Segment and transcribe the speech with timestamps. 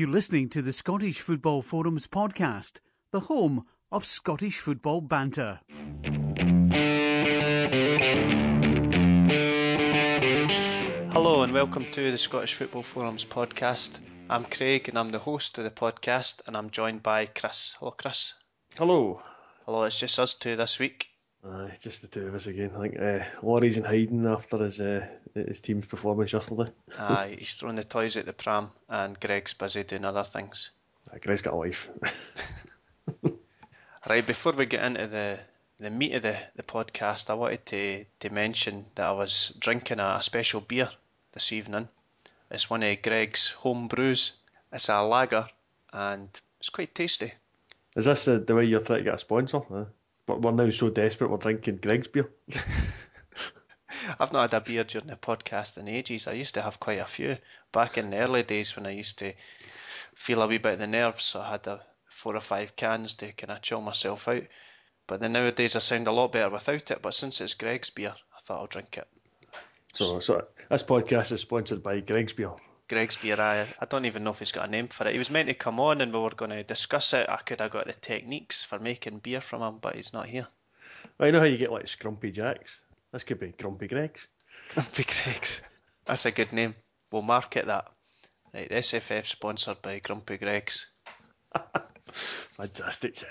[0.00, 2.80] You're listening to the Scottish Football Forums podcast,
[3.12, 5.60] the home of Scottish football banter.
[11.12, 13.98] Hello and welcome to the Scottish Football Forums podcast.
[14.30, 17.76] I'm Craig and I'm the host of the podcast and I'm joined by Chris.
[17.78, 18.32] Hello, Chris.
[18.78, 19.22] Hello.
[19.66, 21.09] Hello, it's just us two this week.
[21.44, 22.70] Uh, it's just the two of us again.
[22.76, 26.70] I think uh, Laurie's in hiding after his uh, his team's performance yesterday.
[26.98, 30.70] Aye, he's throwing the toys at the pram and Greg's busy doing other things.
[31.10, 31.88] Uh, Greg's got a wife.
[34.08, 35.38] right, before we get into the
[35.80, 39.98] the meat of the, the podcast, I wanted to, to mention that I was drinking
[39.98, 40.90] a, a special beer
[41.32, 41.88] this evening.
[42.50, 44.32] It's one of Greg's home brews.
[44.72, 45.48] It's a lager
[45.92, 47.32] and it's quite tasty.
[47.96, 49.62] Is this uh, the way you're trying to get a sponsor?
[49.72, 49.84] Uh,
[50.30, 52.30] but we're now so desperate we're drinking Greg's beer.
[54.20, 56.28] I've not had a beer during the podcast in ages.
[56.28, 57.36] I used to have quite a few
[57.72, 59.32] back in the early days when I used to
[60.14, 61.24] feel a wee bit of the nerves.
[61.24, 64.44] So I had a four or five cans to kind of chill myself out.
[65.06, 67.02] But then nowadays I sound a lot better without it.
[67.02, 69.08] But since it's Greg's beer, I thought I'll drink it.
[69.94, 72.52] So, so this podcast is sponsored by Greg's beer.
[72.90, 75.12] Greg's beer, I, I don't even know if he's got a name for it.
[75.12, 77.30] He was meant to come on and we were going to discuss it.
[77.30, 80.48] I could have got the techniques for making beer from him, but he's not here.
[81.16, 82.80] Well, you know how you get like Scrumpy Jacks?
[83.12, 84.26] This could be Grumpy Greg's.
[84.74, 85.62] Grumpy Greg's.
[86.04, 86.74] That's a good name.
[87.12, 87.86] We'll market that.
[88.52, 90.86] Right, SFF sponsored by Grumpy Greg's.
[92.12, 93.24] Fantastic.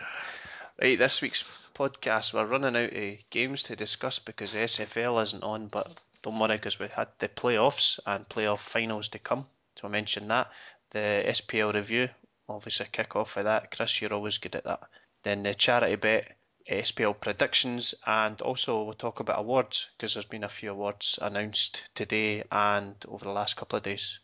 [0.81, 1.43] Right, this week's
[1.75, 6.39] podcast, we're running out of games to discuss because the SFL isn't on, but don't
[6.39, 9.47] worry because we had the playoffs and playoff finals to come.
[9.77, 10.51] So I mentioned that.
[10.91, 12.09] The SPL review,
[12.47, 13.71] obviously kick off with that.
[13.71, 14.81] Chris, you're always good at that.
[15.23, 16.35] Then the charity bet,
[16.67, 21.19] eh, SPL predictions, and also we'll talk about awards because there's been a few awards
[21.21, 24.19] announced today and over the last couple of days.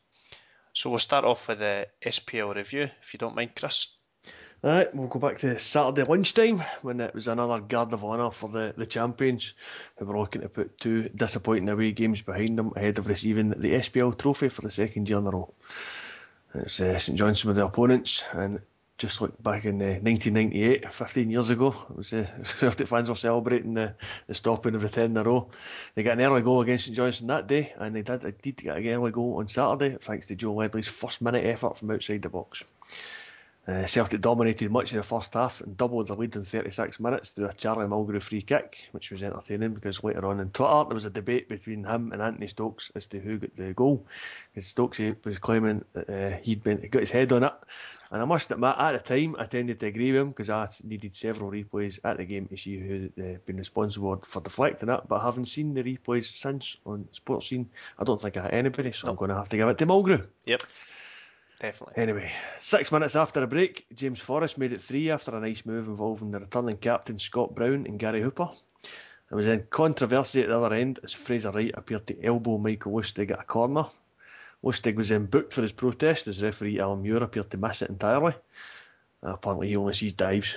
[0.74, 3.96] So we'll start off with the SPL review, if you don't mind, Chris.
[4.66, 8.50] Alright, we'll go back to Saturday lunchtime when it was another guard of honour for
[8.50, 9.54] the, the champions
[9.98, 13.74] who were looking to put two disappointing away games behind them ahead of receiving the
[13.74, 15.54] SPL trophy for the second year in a row.
[16.56, 18.60] It's uh, St Johnstone with the opponents and
[18.98, 23.16] just like back in uh, 1998, 15 years ago, it was uh, Celtic fans were
[23.16, 23.94] celebrating the,
[24.26, 25.48] the stopping of the 10 in a row.
[25.94, 28.78] They got an early goal against St Johnstone that day and they did indeed get
[28.78, 32.30] an early goal on Saturday thanks to Joe Ledley's first minute effort from outside the
[32.30, 32.64] box.
[33.68, 37.30] Uh, Celtic dominated much of the first half and doubled the lead in 36 minutes
[37.30, 40.94] through a Charlie Mulgrew free kick, which was entertaining because later on in Twitter there
[40.94, 44.06] was a debate between him and Anthony Stokes as to who got the goal.
[44.54, 47.54] Because Stokes was claiming that uh, he'd been got his head on it,
[48.12, 50.70] and I must admit at the time I tended to agree with him because I
[50.84, 54.90] needed several replays at the game to see who had uh, been responsible for deflecting
[54.90, 55.02] it.
[55.08, 57.66] But having seen the replays since on Sportscene,
[57.98, 59.88] I don't think I hit anybody, so I'm going to have to give it to
[59.88, 60.28] Mulgrew.
[60.46, 60.62] Yep.
[61.60, 62.02] Definitely.
[62.02, 65.88] Anyway, six minutes after a break, James Forrest made it three after a nice move
[65.88, 68.50] involving the returning captain Scott Brown and Gary Hooper.
[69.30, 72.94] There was then controversy at the other end as Fraser Wright appeared to elbow Michael
[72.94, 73.86] Lustig at a corner.
[74.64, 77.90] Lustig was then booked for his protest as referee Alan Muir appeared to miss it
[77.90, 78.36] entirely.
[79.24, 80.56] Apparently he only sees dives.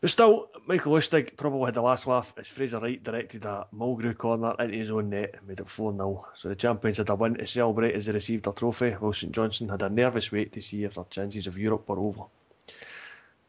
[0.00, 4.18] But still, Michael Lustig probably had the last laugh as Fraser Wright directed a Mulgrew
[4.18, 6.26] corner into his own net and made it 4 0.
[6.34, 9.32] So the champions had a win to celebrate as they received their trophy, while St
[9.32, 12.24] Johnstone had a nervous wait to see if their chances of Europe were over.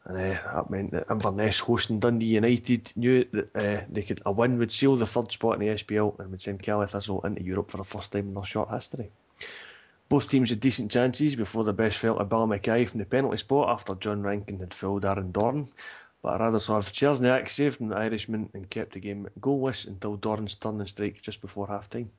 [0.04, 4.30] And uh, that meant that Inverness hosting Dundee United knew that uh, they could a
[4.30, 7.42] win would seal the third spot in the SPL and would send Caley Thistle into
[7.42, 9.10] Europe for the first time in their short history.
[10.08, 13.38] Both teams had decent chances before the best fell to Billy Mackay from the penalty
[13.38, 15.68] spot after John Rankin had fouled Aaron Doran.
[16.22, 20.18] But I rather saw Cierzniak saved from the Irishman and kept the game goalless until
[20.18, 20.48] turn
[20.80, 22.10] and strike just before half time.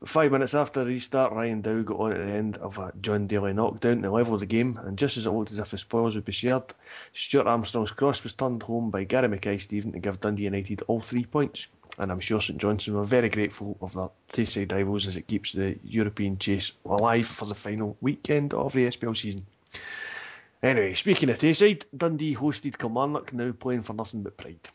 [0.00, 3.26] But five minutes after restart, Ryan Dow got on at the end of a Jon
[3.26, 6.14] Daly knockdown to level the game, and just as it looked as if the spoils
[6.14, 6.72] would be shared,
[7.12, 11.26] Stuart Armstrong's cross was turned home by Gary Mackay-Steven to give Dundee United all three
[11.26, 11.66] points.
[11.98, 15.52] And I'm sure St Johnstone were very grateful of their Tayside rivals as it keeps
[15.52, 19.44] the European chase alive for the final weekend of the SPL season.
[20.62, 24.68] Anyway, speaking of Tayside, Dundee hosted Kilmarnock, now playing for nothing but pride.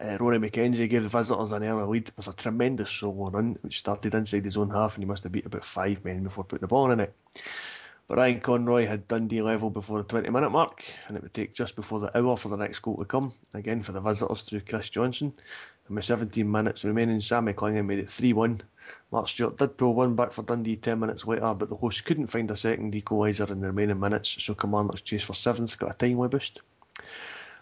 [0.00, 3.78] Uh, Rory McKenzie gave the visitors an early lead with a tremendous solo run, which
[3.78, 6.62] started inside his own half, and he must have beat about five men before putting
[6.62, 7.14] the ball in it.
[8.08, 11.54] But Ryan Conroy had Dundee level before the 20 minute mark, and it would take
[11.54, 14.62] just before the hour for the next goal to come, again for the visitors through
[14.62, 15.32] Chris Johnston.
[15.86, 18.60] And with 17 minutes remaining, Sammy Clingan made it 3 1.
[19.10, 22.28] Mark Stewart did pull one back for Dundee 10 minutes later, but the hosts couldn't
[22.28, 25.94] find a second equaliser in the remaining minutes, so Kilmarnock's chase for 7th got a
[25.94, 26.62] timely boost.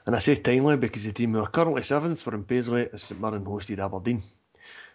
[0.06, 3.02] And I say timely because the team who are currently 7th were in Paisley as
[3.02, 4.22] St Mirren hosted Aberdeen.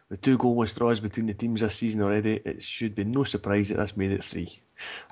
[0.10, 3.70] With two goalless draws between the teams this season already, it should be no surprise
[3.70, 4.62] that this made it three.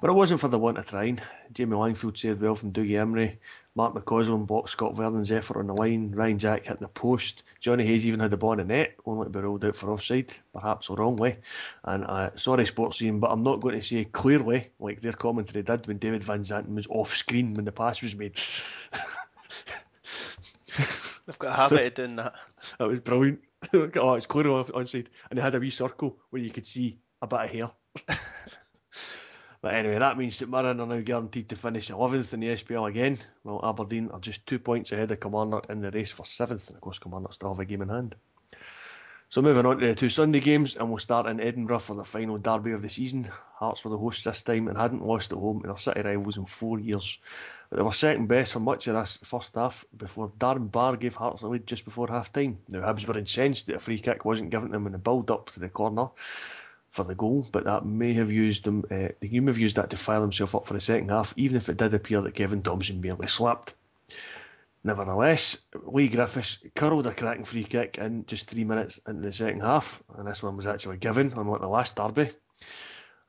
[0.02, 1.20] But it wasn't for the want of trying.
[1.52, 3.40] Jamie Langfield saved well from Dougie Emery.
[3.76, 6.12] Mark McAusland blocked Scott Vernon's effort on the line.
[6.12, 7.42] Ryan Jack hit the post.
[7.60, 9.92] Jonny Hayes even had the ball in the net, only to be ruled out for
[9.92, 11.40] offside, perhaps the wrong way.
[11.84, 15.88] And uh, sorry, Sportscene, but I'm not going to say clearly, like their commentary did
[15.88, 18.40] when David Van Zanten was off screen when the pass was made.
[21.26, 22.36] They've got a habit of doing that.
[22.80, 23.42] That was brilliant.
[23.74, 26.98] oh, it's clear on onside, and they had a wee circle where you could see
[27.22, 27.72] a bit of hair.
[29.64, 32.90] But anyway, that means that Mirren are now guaranteed to finish 11th in the SPL
[32.90, 36.68] again, while Aberdeen are just two points ahead of Commander in the race for 7th,
[36.68, 38.18] and of course Commander still have a game in hand.
[39.30, 42.04] So moving on to the two Sunday games, and we'll start in Edinburgh for the
[42.04, 43.30] final derby of the season.
[43.56, 46.36] Hearts were the hosts this time and hadn't lost at home to their city rivals
[46.36, 47.18] in four years.
[47.70, 51.16] But they were second best for much of this first half before Darren Barr gave
[51.16, 52.58] Hearts the lead just before half time.
[52.68, 55.52] Now Hibs were incensed that a free kick wasn't given them in the build up
[55.52, 56.10] to the corner
[56.94, 58.86] for the goal, but that may have used them.
[58.90, 61.58] Uh, he may have used that to file himself up for the second half, even
[61.58, 63.74] if it did appear that Kevin Thomson barely slapped.
[64.84, 69.62] Nevertheless, Leigh Griffiths curled a cracking free kick in just three minutes into the second
[69.62, 72.30] half, and this one was actually given, unlike the last derby.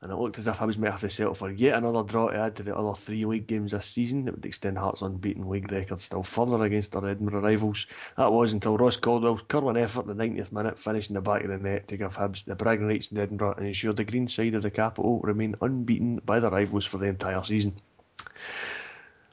[0.05, 2.37] And it looked as if Hibs might have to settle for yet another draw to
[2.37, 4.27] add to the other three league games this season.
[4.27, 7.87] It would extend Hearts' unbeaten league record still further against their Edinburgh rivals.
[8.15, 11.41] That was until Ross Caldwell's curling effort in the 90th minute finished in the back
[11.41, 14.27] of the net to give Hibs the bragging rights in Edinburgh and ensure the green
[14.27, 17.73] side of the capital remain unbeaten by their rivals for the entire season.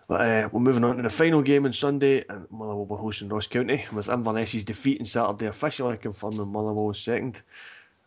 [0.08, 3.28] Uh, we're moving on to the final game on Sunday, and Motherwell will be hosting
[3.28, 7.42] Ross County, with Inverness's defeat on Saturday officially confirming Motherwell was second.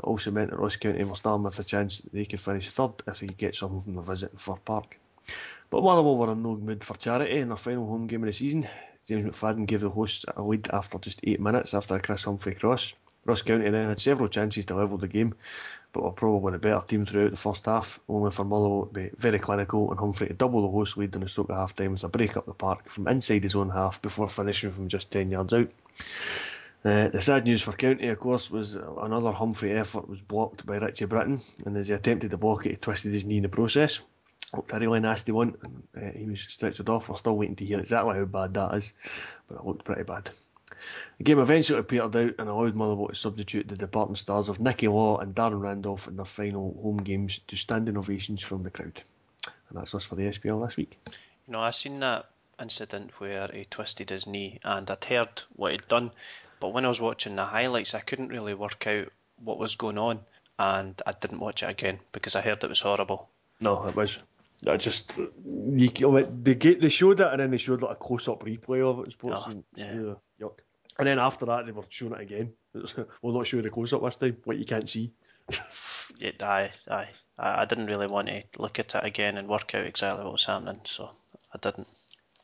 [0.03, 2.93] Also meant that Ross County were starting with a chance that they could finish third
[3.07, 4.99] if they get something from the visit in Fir Park.
[5.69, 8.33] But Motherwell were in no mood for charity in their final home game of the
[8.33, 8.67] season.
[9.07, 12.55] James McFadden gave the hosts a lead after just eight minutes after a Chris Humphrey
[12.55, 12.93] cross.
[13.25, 15.33] Ross County then had several chances to level the game,
[15.93, 19.09] but were probably the better team throughout the first half, only for Motherwell to be
[19.17, 21.93] very clinical and Humphrey to double the host lead in the stroke of half time
[21.93, 25.09] with a break up the park from inside his own half before finishing from just
[25.09, 25.69] 10 yards out.
[26.85, 30.75] Uh, the sad news for County, of course, was another Humphrey effort was blocked by
[30.75, 33.49] Richie Brittain, and as he attempted to block it, he twisted his knee in the
[33.49, 34.01] process.
[34.53, 35.55] Looked a really nasty one,
[35.97, 37.09] uh, he was stretched off.
[37.09, 38.93] We're still waiting to hear exactly how bad that is,
[39.47, 40.29] but it looked pretty bad.
[41.17, 44.87] The game eventually petered out and allowed Motherwell to substitute the departing stars of Nicky
[44.87, 49.01] Law and Darren Randolph in their final home games to standing ovations from the crowd.
[49.69, 50.99] And that's us for the SPL this week.
[51.47, 52.29] You know, I seen that
[52.59, 56.11] incident where he twisted his knee, and I'd heard what he'd done,
[56.65, 59.99] but when I was watching the highlights, I couldn't really work out what was going
[59.99, 60.21] on,
[60.57, 63.29] and I didn't watch it again because I heard it was horrible.
[63.61, 64.17] No, it was.
[64.67, 65.13] I just
[65.45, 65.89] you,
[66.41, 69.05] they get they showed it and then they showed like a close up replay of
[69.05, 69.11] it.
[69.11, 70.15] Sports Oh, and, yeah.
[70.41, 70.57] yuck.
[70.97, 72.53] And then after that they were showing it again.
[73.21, 75.11] we'll not show the close up this time, what you can't see.
[76.41, 77.09] Aye, aye.
[77.37, 80.31] I, I didn't really want to look at it again and work out exactly what
[80.31, 81.11] was happening, so
[81.53, 81.87] I didn't.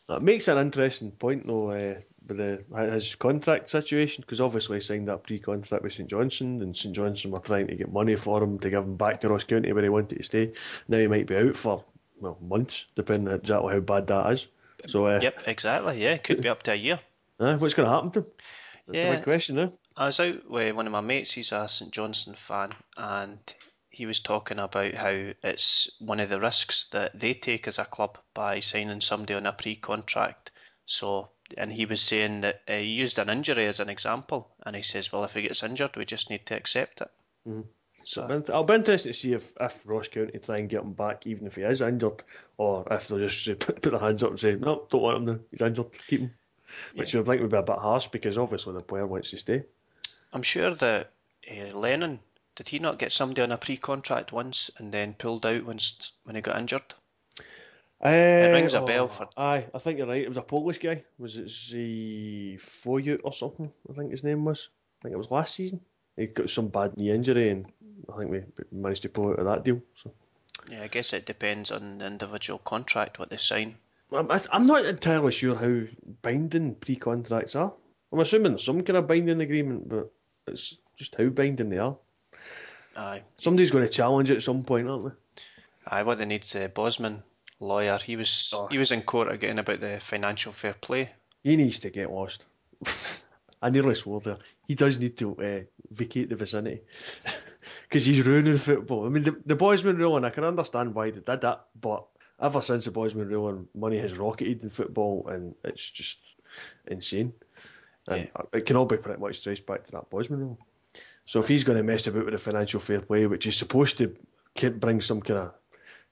[0.08, 1.96] That makes an interesting point though uh,
[2.28, 6.78] with the, his contract situation because obviously he signed that pre-contract with St Johnstone and
[6.78, 9.44] St Johnstone were trying to get money for him to give him back to Ross
[9.44, 10.54] County where he wanted to stay.
[10.88, 11.84] Now he might be out for
[12.20, 14.48] well months depending on exactly how bad that is.
[14.88, 16.02] So uh, Yep, exactly.
[16.04, 17.00] Yeah, it could be up to a year.
[17.40, 18.26] uh, what's going to happen to him?
[18.88, 19.16] That's a Yeah.
[19.16, 19.74] big question now.
[19.98, 23.40] I was out with one of my mates, he's a St Johnstone fan, and
[23.90, 25.10] he was talking about how
[25.44, 29.46] it's one of the risks that they take as a club by signing somebody on
[29.46, 30.52] a pre contract.
[30.86, 34.76] So, and he was saying that uh, he used an injury as an example, and
[34.76, 37.12] he says, Well, if he gets injured, we just need to accept it.
[37.48, 37.66] Mhm.
[38.04, 41.28] So, I'll be- interested to see if, if Ross County try and get him back,
[41.28, 42.24] even if he is injured,
[42.58, 45.26] or if they'll just put, put their hands up and say, no, don't want him
[45.26, 46.34] now, he's injured, keep him.
[46.96, 49.64] Which I think would be a bit harsh because obviously the player wants to stay.
[50.32, 51.12] I'm sure that
[51.52, 52.20] uh, Lennon,
[52.56, 56.12] did he not get somebody on a pre contract once and then pulled out once
[56.24, 56.94] when he got injured?
[58.04, 60.24] It rings a eh, bell oh, for- Aye, I think you're right.
[60.24, 61.04] It was a Polish guy.
[61.20, 63.72] Was it Z Foyut or something?
[63.90, 64.70] I think his name was.
[65.00, 65.82] I think it was last season.
[66.18, 67.72] He got some bad knee injury, and
[68.12, 69.82] I think we managed to pull out of that deal.
[69.94, 70.12] So
[70.70, 73.76] Yeah, I guess it depends on the individual contract, what they sign.
[74.12, 75.88] I'm, I'm not entirely sure how
[76.22, 77.72] binding pre-contracts are.
[78.12, 80.12] I'm assuming some kind of binding agreement, but
[80.48, 81.98] it's just how binding they are.
[82.98, 83.24] Aye.
[83.38, 85.44] Somebody's going to challenge it at some point, aren't they?
[85.88, 87.24] Aye, what they need's a eh, Bosman
[87.62, 87.98] lawyer.
[87.98, 88.68] He was Oh.
[88.68, 91.10] he was in court again about the financial fair play.
[91.44, 92.46] He needs to get lost.
[93.62, 94.38] I nearly swore there.
[94.68, 95.60] He does need to uh,
[95.92, 96.82] vacate the vicinity
[97.84, 99.06] because he's ruining football.
[99.06, 102.06] I mean, the, the Bosman ruling, I can understand why they did that, but
[102.42, 106.18] ever since the boys Bosman ruling, money has rocketed in football, and it's just
[106.88, 107.34] insane.
[108.08, 110.60] And it can all be pretty much traced back to that Bosman rule.
[111.26, 114.00] So if he's going to mess about with the financial fair play, which is supposed
[114.00, 114.16] to
[114.72, 115.54] bring some kind of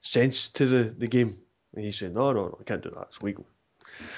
[0.00, 1.38] sense to the, the game.
[1.74, 3.08] And he's saying, no, no, I can't do that.
[3.08, 3.46] It's legal.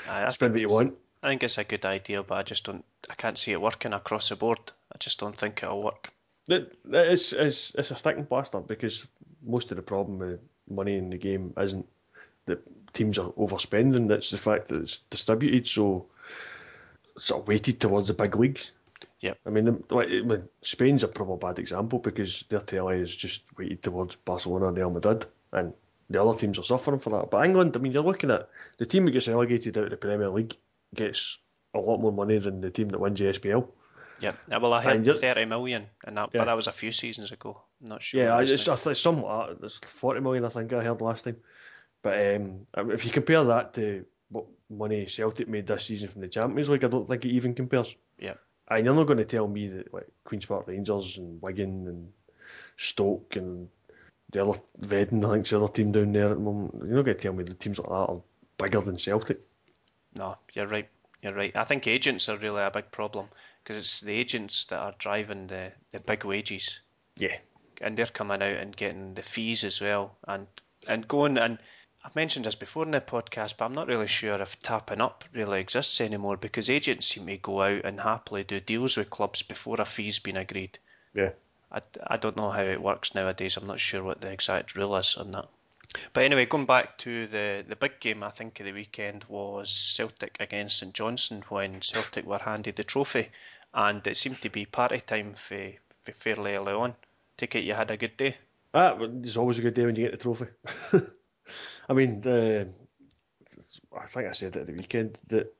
[0.08, 0.98] Aye, I Spend what think you it's- want.
[1.24, 2.84] I think it's a good idea, but I just don't.
[3.08, 4.58] I can't see it working across the board.
[4.92, 6.12] I just don't think it'll work.
[6.48, 9.06] It, it's, it's, it's a sticking plaster because
[9.40, 11.86] most of the problem with money in the game isn't
[12.46, 12.60] that
[12.92, 16.06] teams are overspending, it's the fact that it's distributed so
[17.16, 18.72] sort of weighted towards the big leagues.
[19.20, 19.38] Yep.
[19.46, 23.42] I mean, like, I mean, Spain's a probably bad example because their telly is just
[23.56, 25.72] weighted towards Barcelona and Real Madrid, and
[26.10, 27.30] the other teams are suffering for that.
[27.30, 29.96] But England, I mean, you're looking at the team that gets relegated out of the
[29.96, 30.56] Premier League
[30.94, 31.38] gets
[31.74, 33.68] a lot more money than the team that wins the SPL.
[34.20, 36.40] Yeah, well, I heard 30 million, and that, Yeah.
[36.40, 37.60] but that was a few seasons ago.
[37.82, 38.22] I'm not sure.
[38.22, 38.52] Yeah, it's.
[38.52, 39.56] It's something like.
[39.62, 41.38] It's 40 million, I think I heard last time.
[42.02, 46.28] But um, if you compare that to what money Celtic made this season from the
[46.28, 47.96] Champions League, I don't think it even compares.
[48.18, 48.34] Yeah.
[48.68, 52.12] And you're not going to tell me that like Queen's Park Rangers and Wigan and
[52.76, 53.68] Stoke and
[54.32, 56.74] the other Reading, I think's the other team down there at the moment.
[56.78, 58.20] You're not going to tell me the teams like that are
[58.58, 59.38] bigger than Celtic.
[60.14, 60.88] No, you're right.
[61.22, 61.56] You're right.
[61.56, 63.28] I think agents are really a big problem
[63.62, 66.80] because it's the agents that are driving the, the big wages,
[67.16, 67.36] Yeah.
[67.80, 70.46] and they're coming out and getting the fees as well, and
[70.88, 71.58] and going and
[72.04, 75.24] I've mentioned this before in the podcast, but I'm not really sure if tapping up
[75.32, 79.42] really exists anymore because agents seem to go out and happily do deals with clubs
[79.42, 80.80] before a fee's been agreed.
[81.14, 81.30] Yeah.
[81.72, 83.56] I, I don't know how it works nowadays.
[83.56, 85.48] I'm not sure what the exact rule is on that.
[86.12, 89.70] But anyway, going back to the, the big game, I think of the weekend was
[89.70, 93.30] Celtic against St Johnstone when Celtic were handed the trophy,
[93.74, 95.72] and it seemed to be party time for,
[96.04, 96.94] for fairly early on.
[97.36, 98.36] Take it you had a good day.
[98.74, 100.46] Ah, it's always a good day when you get the trophy.
[101.88, 105.54] I mean, I think I said it at the weekend that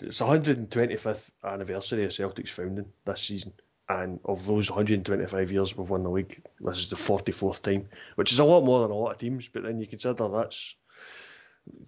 [0.00, 3.52] it's 125th anniversary of Celtic's founding this season,
[3.88, 8.32] and of those 125 years we've won the league, this is the 44th time, which
[8.32, 9.48] is a lot more than a lot of teams.
[9.48, 10.74] But then you consider that's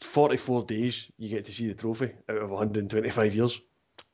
[0.00, 3.61] 44 days you get to see the trophy out of 125 years.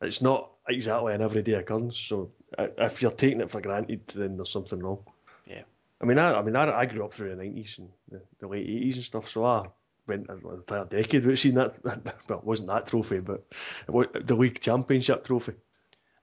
[0.01, 4.51] It's not exactly an everyday occurrence, so if you're taking it for granted, then there's
[4.51, 5.05] something wrong.
[5.47, 5.63] Yeah.
[6.01, 8.49] I mean, I, I mean, I, I grew up through the nineties and the, the
[8.49, 9.65] late eighties and stuff, so I
[10.07, 11.75] went an entire decade without seeing that.
[12.29, 13.45] Well, it wasn't that trophy, but
[13.89, 15.55] was the league championship trophy.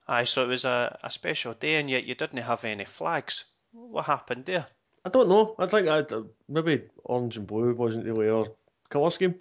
[0.06, 3.44] Aye, so it was a, a special day, and yet you didn't have any flags.
[3.72, 4.66] What happened there?
[5.04, 5.54] I don't know.
[5.58, 6.04] I think I
[6.48, 8.46] maybe orange and blue wasn't really our
[8.88, 9.34] colour scheme.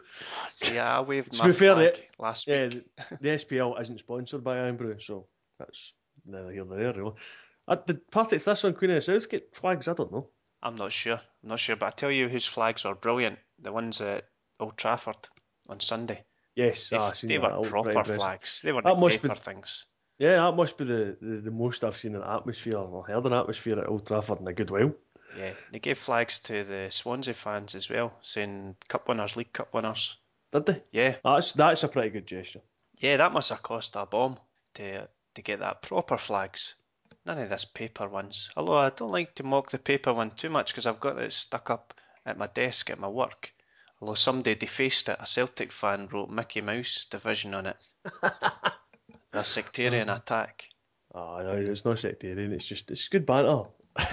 [0.73, 2.85] Yeah, I waved my fair, flag it- last Yeah, week.
[3.09, 5.27] the, the SPL isn't sponsored by Irn-Bru, so
[5.59, 5.93] that's
[6.25, 7.13] neither here nor there, really.
[7.67, 9.87] Uh, did Partick this on Queen of the South get flags?
[9.87, 10.27] I don't know.
[10.61, 11.19] I'm not sure.
[11.43, 13.37] I'm not sure, but I tell you whose flags are brilliant.
[13.59, 14.25] The ones at
[14.59, 15.15] Old Trafford
[15.69, 16.23] on Sunday.
[16.55, 18.59] Yes, They, ah, they were proper flags.
[18.63, 19.85] They weren't That like must be- paper things.
[20.19, 23.33] Yeah, that must be the, the, the most I've seen an atmosphere or heard an
[23.33, 24.93] atmosphere at Old Trafford in a good while.
[25.37, 29.73] Yeah, they gave flags to the Swansea fans as well, saying cup winners, League Cup
[29.73, 30.17] winners.
[30.51, 30.83] Did they?
[30.91, 32.61] Yeah, That's that's a pretty good gesture.
[32.99, 34.37] yeah, that must have cost a bomb
[34.75, 36.75] to to get that proper flags.
[37.25, 38.49] None of this paper ones.
[38.55, 41.31] Although I don't like to mock the paper one too much because I've got it
[41.33, 43.51] stuck up at my desk at my work.
[43.99, 47.77] Although somebody defaced it, a Celtic fan wrote Mickey Mouse division on it.
[49.33, 50.19] a sectarian uh-huh.
[50.19, 50.65] attack.
[51.13, 52.53] Oh no, it's not sectarian.
[52.53, 53.63] It's just it's good banter.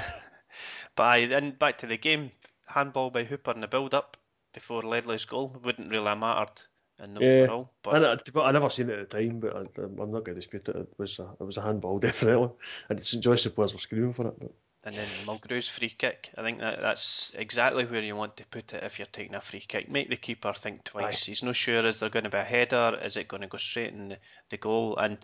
[0.96, 2.32] But aye, then back to the game.
[2.66, 4.16] Handball by Hooper in the build up
[4.52, 5.56] before Ledley's goal.
[5.64, 6.62] Wouldn't really have mattered
[7.02, 7.42] in the Yeah.
[7.42, 7.72] overall.
[7.82, 10.24] But I, I, I never seen it at the time, but I, I'm not going
[10.24, 10.76] to dispute it.
[10.76, 12.50] It was a, it was a handball definitely,
[12.88, 14.34] and St Johnstone players were screaming for it.
[14.38, 14.52] But
[14.84, 16.30] and then Mulgrew's free kick.
[16.36, 19.40] I think that that's exactly where you want to put it if you're taking a
[19.40, 19.90] free kick.
[19.90, 21.26] Make the keeper think twice.
[21.26, 23.58] He's not sure is there going to be a header, is it going to go
[23.58, 24.18] straight in the,
[24.48, 24.96] the goal?
[24.96, 25.18] And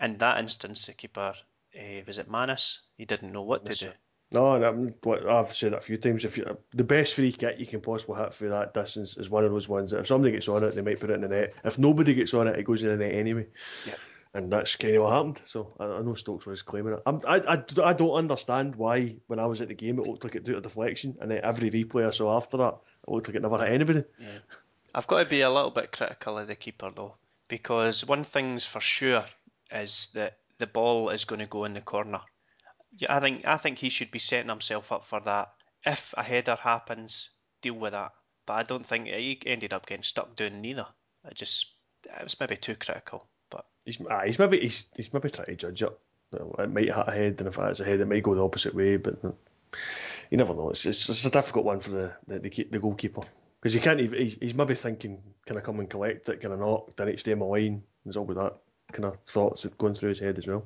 [0.00, 1.34] in that instance, the keeper
[1.76, 2.80] uh, was it Mannus?
[2.96, 3.90] He didn't know what to do.
[4.32, 6.24] no, and like I've said it a few times.
[6.24, 9.44] If you the best free kick you can possibly hit for that distance is one
[9.44, 11.28] of those ones that if somebody gets on it, they might put it in the
[11.28, 11.54] net.
[11.64, 13.46] If nobody gets on it, it goes in the net anyway.
[13.86, 13.94] Yeah.
[14.36, 15.40] And that's kind of what happened.
[15.46, 17.02] So I, I know Stokes was claiming it.
[17.06, 20.24] I'm, I, I, I don't understand why when I was at the game it looked
[20.24, 22.74] like it did a deflection, and then every replay I saw after that
[23.08, 24.04] it looked like it never hit anybody.
[24.18, 24.38] Yeah.
[24.94, 27.14] I've got to be a little bit critical of the keeper though,
[27.48, 29.24] because one thing's for sure
[29.72, 32.20] is that the ball is going to go in the corner.
[33.08, 35.52] I think I think he should be setting himself up for that.
[35.84, 37.30] If a header happens,
[37.62, 38.12] deal with that.
[38.44, 40.86] But I don't think he ended up getting stuck doing neither.
[41.24, 41.72] I just
[42.04, 43.28] it was maybe too critical.
[43.50, 45.98] But He's, ah, he's maybe he's, he's maybe trying to judge it.
[46.32, 48.96] It might hit ahead, and if it's ahead, it might go the opposite way.
[48.96, 49.22] But
[50.28, 50.70] you never know.
[50.70, 53.22] It's, it's, it's a difficult one for the the, the, the goalkeeper
[53.60, 54.00] because he can't.
[54.00, 56.40] Even, he's, he's maybe thinking, can I come and collect it?
[56.40, 56.96] Can I not?
[56.96, 57.82] Did it stay in my line?
[58.04, 58.56] There's all that
[58.92, 60.64] kind of thoughts going through his head as well.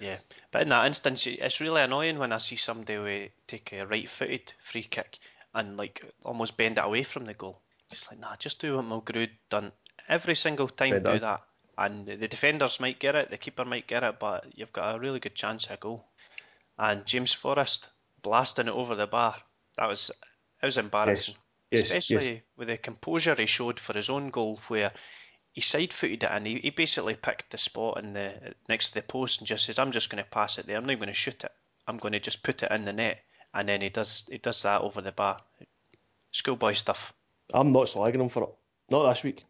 [0.00, 0.18] yeah,
[0.50, 4.52] but in that instance, it's really annoying when I see somebody with, take a right-footed
[4.60, 5.18] free kick
[5.54, 7.60] and like almost bend it away from the goal.
[7.90, 9.72] Just like nah, just do what Mulgrew done
[10.08, 10.90] every single time.
[10.90, 11.42] Bend do that,
[11.78, 14.98] and the defenders might get it, the keeper might get it, but you've got a
[14.98, 16.04] really good chance of a goal.
[16.78, 17.88] And James Forrest
[18.22, 19.36] blasting it over the bar.
[19.76, 20.10] That was
[20.62, 21.34] it was embarrassing.
[21.70, 22.42] Yes, Especially yes.
[22.56, 24.92] with the composure he showed for his own goal, where
[25.52, 28.94] he side footed it and he, he basically picked the spot in the next to
[28.96, 30.76] the post and just says, "I'm just going to pass it there.
[30.76, 31.52] I'm not going to shoot it.
[31.86, 33.18] I'm going to just put it in the net."
[33.54, 35.40] And then he does he does that over the bar.
[36.30, 37.12] Schoolboy stuff.
[37.52, 38.54] I'm not slagging him for it.
[38.90, 39.44] Not this week.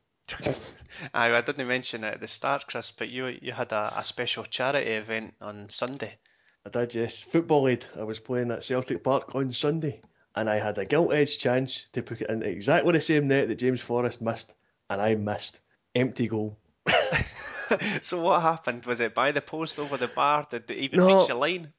[1.14, 4.04] Aye, I didn't mention it at the start, Chris, but you you had a, a
[4.04, 6.18] special charity event on Sunday.
[6.66, 7.22] I did, yes.
[7.22, 7.84] Football aid.
[7.98, 10.00] I was playing at Celtic Park on Sunday,
[10.36, 13.48] and I had a gilt edged chance to put it in exactly the same net
[13.48, 14.54] that James Forrest missed,
[14.88, 15.60] and I missed.
[15.94, 16.56] Empty goal.
[18.02, 18.86] so what happened?
[18.86, 20.46] Was it by the post over the bar?
[20.50, 21.18] Did it even No.
[21.18, 21.72] reach the line?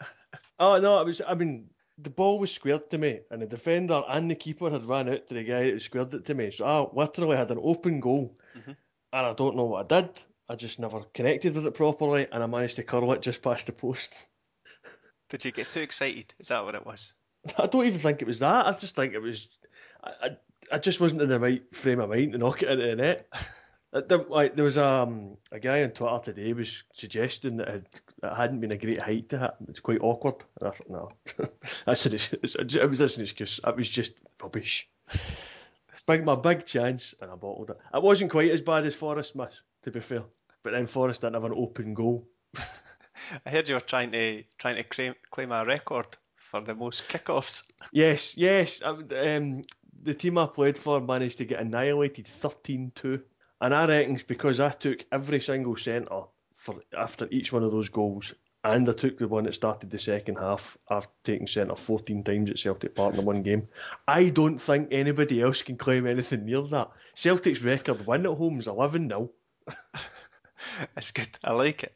[0.59, 1.21] Oh no, it was.
[1.25, 4.85] I mean, the ball was squared to me, and the defender and the keeper had
[4.85, 6.51] ran out to the guy that squared it to me.
[6.51, 8.75] So I literally had an open goal, Mhm.
[9.13, 10.09] and I don't know what I did.
[10.49, 13.67] I just never connected with it properly, and I managed to curl it just past
[13.67, 14.27] the post.
[15.29, 16.33] Did you get too excited?
[16.39, 17.13] Is that what it was?
[17.57, 18.65] I don't even think it was that.
[18.67, 19.47] I just think it was.
[20.03, 20.29] I, I,
[20.73, 23.27] I just wasn't in the right frame of mind to knock it into the net.
[23.93, 27.71] Uh, There, like, there was um, a guy on Twitter today was suggesting that it,
[27.73, 29.51] had, it hadn't been a great height to hit.
[29.69, 30.43] It's quite awkward.
[30.59, 31.09] And I thought, no,
[31.85, 32.55] that's an, excuse.
[32.55, 33.59] it was just an excuse.
[33.65, 34.89] It was just rubbish.
[36.07, 37.77] Big, my big chance, and I bottled it.
[37.93, 40.23] It wasn't quite as bad as Forrest miss, to be fair.
[40.63, 42.27] But then Forrest didn't have an open goal.
[43.45, 47.07] I heard you were trying to trying to claim, claim a record for the most
[47.07, 47.63] kickoffs.
[47.91, 48.81] Yes, yes.
[48.83, 49.63] Um,
[50.01, 53.21] the team I played for managed to get annihilated 13-2.
[53.61, 57.71] And I reckon it's because I took every single centre for after each one of
[57.71, 58.33] those goals.
[58.65, 60.77] And I took the one that started the second half.
[60.87, 63.67] I've taken centre 14 times at Celtic Park in one game.
[64.07, 66.91] I don't think anybody else can claim anything near that.
[67.13, 69.31] Celtic's record win at home is 11 0.
[70.97, 71.29] It's good.
[71.43, 71.95] I like it.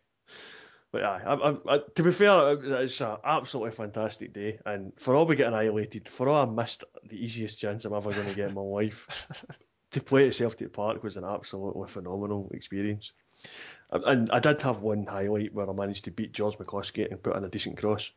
[0.92, 4.60] But aye, I, I, I, to be fair, uh, it's an absolutely fantastic day.
[4.66, 8.12] And for all we get annihilated, for all I missed the easiest chance I'm ever
[8.12, 9.08] going to get in my life,
[9.92, 13.14] to play at Celtic Park was an absolutely phenomenal experience.
[13.92, 17.36] And- I did have one highlight where I managed to beat George McCluskey and put
[17.36, 18.12] in a decent cross.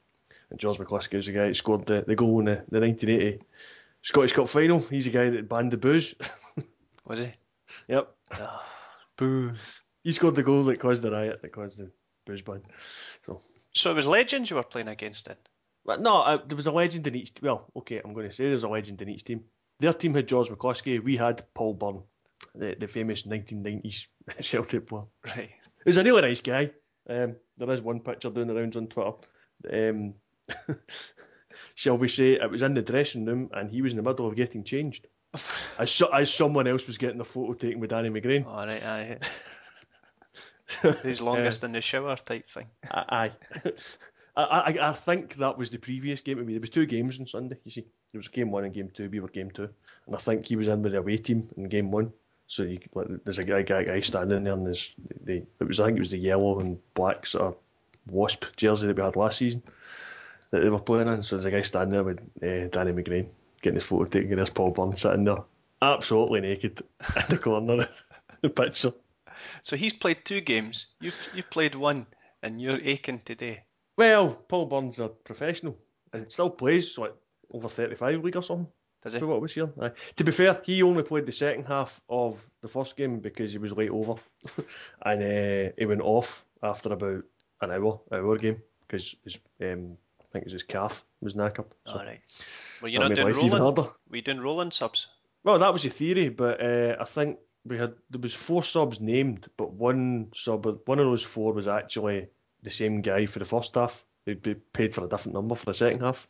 [0.51, 3.41] And George McCluskey was the guy that scored the, the goal in the, the 1980
[4.03, 4.81] Scottish Cup final.
[4.81, 6.15] He's the guy that banned the booze.
[7.05, 7.33] Was he?
[7.89, 8.15] yep.
[9.17, 9.53] Boo.
[10.03, 11.91] He scored the goal that caused the riot, that caused the
[12.25, 12.63] booze ban.
[13.27, 13.41] So
[13.73, 15.37] so it was legends you were playing against then.
[15.85, 17.33] But no, uh, there was a legend in each.
[17.41, 19.45] Well, okay, I'm going to say there was a legend in each team.
[19.81, 21.03] Their team had George McCluskey.
[21.03, 22.03] We had Paul Byrne,
[22.55, 24.07] the, the famous 1990s
[24.41, 25.05] Celtic player.
[25.27, 25.51] Right.
[25.51, 26.71] He was a really nice guy.
[27.09, 29.13] Um, there is one picture doing the rounds on Twitter.
[29.73, 30.15] Um,
[31.75, 34.27] shall we say it was in the dressing room and he was in the middle
[34.27, 35.07] of getting changed,
[35.79, 38.47] as so, as someone else was getting a photo taken with Danny McGrain.
[38.47, 38.85] All right.
[38.85, 39.19] Aye.
[41.03, 42.67] Who's longest in the shower type thing.
[42.91, 43.33] Aye.
[44.37, 46.39] I, I, I think that was the previous game.
[46.39, 47.59] I mean, there was two games on Sunday.
[47.65, 49.09] You see, there was game one and game two.
[49.11, 49.69] We were game two,
[50.07, 52.13] and I think he was in with the away team in game one.
[52.47, 52.79] So you,
[53.25, 56.01] there's a guy, guy, guy standing there, and there's the it was I think it
[56.01, 57.57] was the yellow and black sort of
[58.11, 59.63] wasp jersey that we had last season
[60.51, 61.23] that they were playing in.
[61.23, 63.27] So there's a guy standing there with uh, Danny McGrain
[63.63, 64.37] getting his photo taken.
[64.37, 65.45] There's Paul Byrne sitting there,
[65.81, 66.83] absolutely naked
[67.17, 67.89] in the corner of
[68.43, 68.93] the picture.
[69.63, 70.87] So he's played two games.
[71.01, 72.07] You you played one,
[72.43, 73.65] and you're aching today.
[73.97, 75.77] Well, Paul Byrne's a professional
[76.13, 77.15] and still plays like
[77.53, 78.69] over 35 league or something.
[79.03, 79.19] Does he?
[79.21, 79.71] What was here?
[79.81, 79.93] Aye.
[80.17, 83.59] To be fair, he only played the second half of the first game because he
[83.59, 84.15] was late over,
[85.07, 87.25] and uh, he went off after about
[87.63, 91.71] an hour, hour game because his um, I think it was his calf was knackered.
[91.87, 92.21] So All right.
[92.83, 93.75] Were you not doing rolling?
[93.75, 95.09] Were you doing rolling subs?
[95.45, 99.01] Well, that was the theory, but uh, I think we had there was four subs
[99.01, 102.29] named, but one sub, one of those four was actually
[102.63, 104.05] the same guy for the first half.
[104.27, 106.29] He'd be paid for a different number for the second half.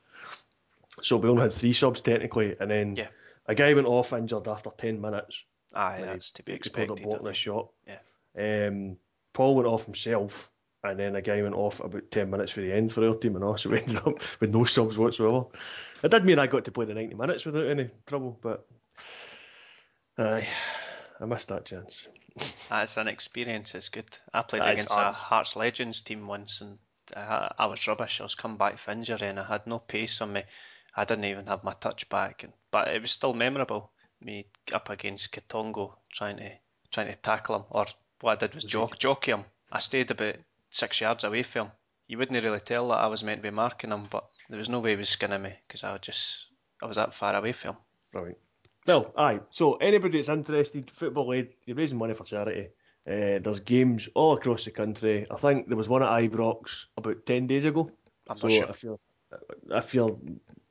[1.02, 3.08] So we only had three subs technically, and then Yeah.
[3.46, 5.44] a guy went off injured after ten minutes.
[5.74, 6.98] Aye, that's to be he pulled expected.
[6.98, 7.36] a blocking I a think.
[7.36, 7.70] shot.
[7.86, 8.66] Yeah.
[8.68, 8.96] Um,
[9.32, 10.50] Paul went off himself,
[10.84, 13.36] and then a guy went off about ten minutes for the end for our team,
[13.36, 13.62] and us.
[13.62, 15.46] So we ended up with no subs whatsoever.
[16.02, 18.66] It did mean I got to play the ninety minutes without any trouble, but
[20.18, 20.46] aye,
[21.20, 22.08] I missed that chance.
[22.70, 23.74] That's an experience.
[23.74, 24.06] It's good.
[24.32, 25.12] I played That against a.
[25.12, 26.78] Hearts Legends team once, and
[27.14, 28.20] I, I was rubbish.
[28.20, 30.44] I was come back for injury, and I had no pace on me.
[30.96, 33.90] I didn't even have my touch back, and, but it was still memorable.
[34.22, 36.50] Me up against Katongo trying to
[36.90, 37.86] trying to tackle him, or
[38.20, 39.44] what I did was jock, jockey him.
[39.70, 40.36] I stayed about
[40.70, 41.72] six yards away from him.
[42.08, 44.68] You wouldn't really tell that I was meant to be marking him, but there was
[44.68, 46.46] no way he was skinning me because I would just
[46.82, 47.76] I was that far away from.
[48.12, 48.38] Brilliant.
[48.86, 49.40] Well, aye.
[49.50, 52.68] So anybody that's interested, football aid, you're raising money for charity.
[53.06, 55.26] Uh, there's games all across the country.
[55.30, 57.88] I think there was one at Ibrox about ten days ago.
[58.28, 58.66] I'm so not sure.
[58.68, 58.98] if you're
[59.70, 60.18] if you're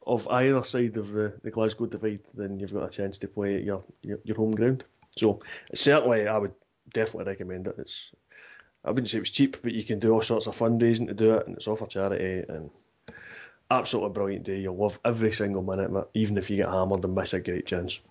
[0.05, 3.57] of either side of the, the Glasgow divide, then you've got a chance to play
[3.57, 4.83] at your, your, your home ground.
[5.15, 5.41] So
[5.73, 6.53] certainly, I would
[6.91, 7.75] definitely recommend it.
[7.77, 8.11] It's
[8.83, 11.13] I wouldn't say it was cheap, but you can do all sorts of fundraising to
[11.13, 12.45] do it, and it's all for charity.
[12.47, 12.69] And
[13.69, 14.59] absolutely brilliant day.
[14.59, 17.99] You'll love every single minute, even if you get hammered and miss a great chance.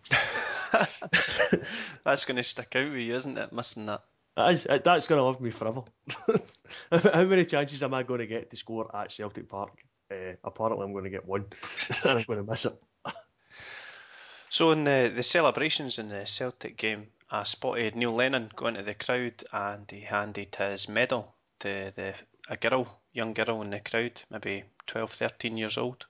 [2.05, 3.53] That's going to stick out with you, isn't it?
[3.53, 4.03] Missing that.
[4.37, 5.83] That is, that's going to love me forever.
[6.92, 9.73] How many chances am I going to get to score at Celtic Park?
[10.12, 11.47] Uh, apparently, I'm going to get one,
[12.05, 12.81] and I'm going to miss it.
[14.51, 18.83] So in the the celebrations in the Celtic game, I spotted Neil Lennon going to
[18.83, 22.14] the crowd and he handed his medal to the
[22.49, 26.07] a girl, young girl in the crowd, maybe 12, 13 years old.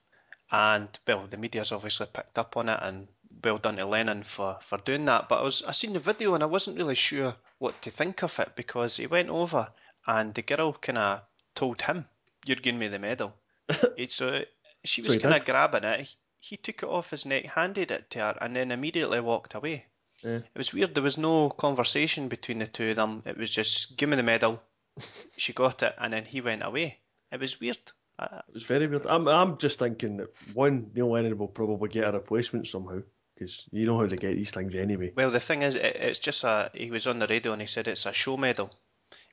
[0.51, 3.09] And well, the media's obviously picked up on it and
[3.45, 5.29] well done to Lennon for, for doing that.
[5.29, 8.23] But I was I seen the video and I wasn't really sure what to think
[8.23, 9.69] of it because he went over
[10.07, 11.21] and the girl kind of
[11.55, 12.07] told him,
[12.47, 13.35] "You're giving me the medal."
[13.99, 14.45] it's uh,
[14.85, 16.15] she was he kind of grabbing it.
[16.41, 19.87] He took it off his neck, handed it to her, and then immediately walked away.
[20.23, 20.37] Yeah.
[20.37, 20.95] It was weird.
[20.95, 23.23] There was no conversation between the two of them.
[23.27, 24.63] It was just, give me the medal.
[25.37, 26.99] she got it, and then he went away.
[27.31, 27.79] It was weird.
[28.21, 29.07] It was very weird.
[29.07, 33.01] I'm, I'm just thinking that one, Neil Lennon will probably get a replacement somehow,
[33.35, 35.13] because you know how they get these things anyway.
[35.17, 36.71] well, the thing is, it, it's just a.
[36.75, 38.71] He was on the radio and he said it's a show medal.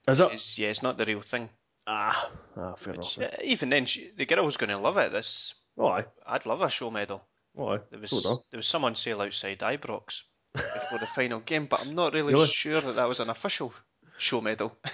[0.08, 0.30] Is it?
[0.30, 1.50] says, yeah, it's not the real thing.
[1.88, 3.34] Ah, ah fair Which, enough.
[3.34, 5.12] uh, even then, she, the girl was going to love it.
[5.12, 6.06] This, Oh, aye.
[6.26, 7.24] I'd love a show medal.
[7.58, 7.80] Oh, aye.
[7.90, 10.22] There was So there was some on sale outside Ibrox
[10.54, 12.48] before the final game, but I'm not really, Really?
[12.48, 13.74] sure that that was an official
[14.18, 14.78] show medal.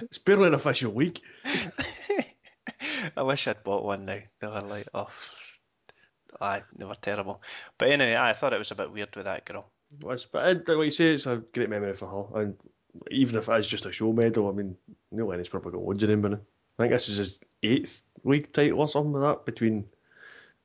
[0.00, 1.22] It's barely an official week.
[3.16, 4.18] I wish I'd bought one now.
[4.40, 5.08] They were like, oh,
[6.40, 7.42] aye, they were terrible.
[7.78, 9.70] But anyway, I thought it was a bit weird with that girl.
[10.00, 12.40] Was, but uh, like you say, it's a great memory for her.
[12.40, 12.56] And
[13.10, 14.76] even if it is just a show medal, I mean,
[15.10, 16.22] Neil Lennon's probably got loads of them.
[16.22, 16.36] But I
[16.82, 19.84] think this is his eighth league title or something like that between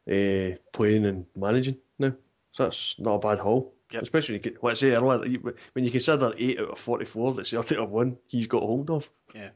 [0.10, 2.13] uh, playing and managing now.
[2.54, 3.73] So that's not a bad haul.
[3.91, 4.02] Yep.
[4.02, 5.39] Especially, when you what I say earlier,
[5.73, 9.10] when you consider 8 out of 44 that Celtic have won, he's got hold of.
[9.34, 9.50] Yeah.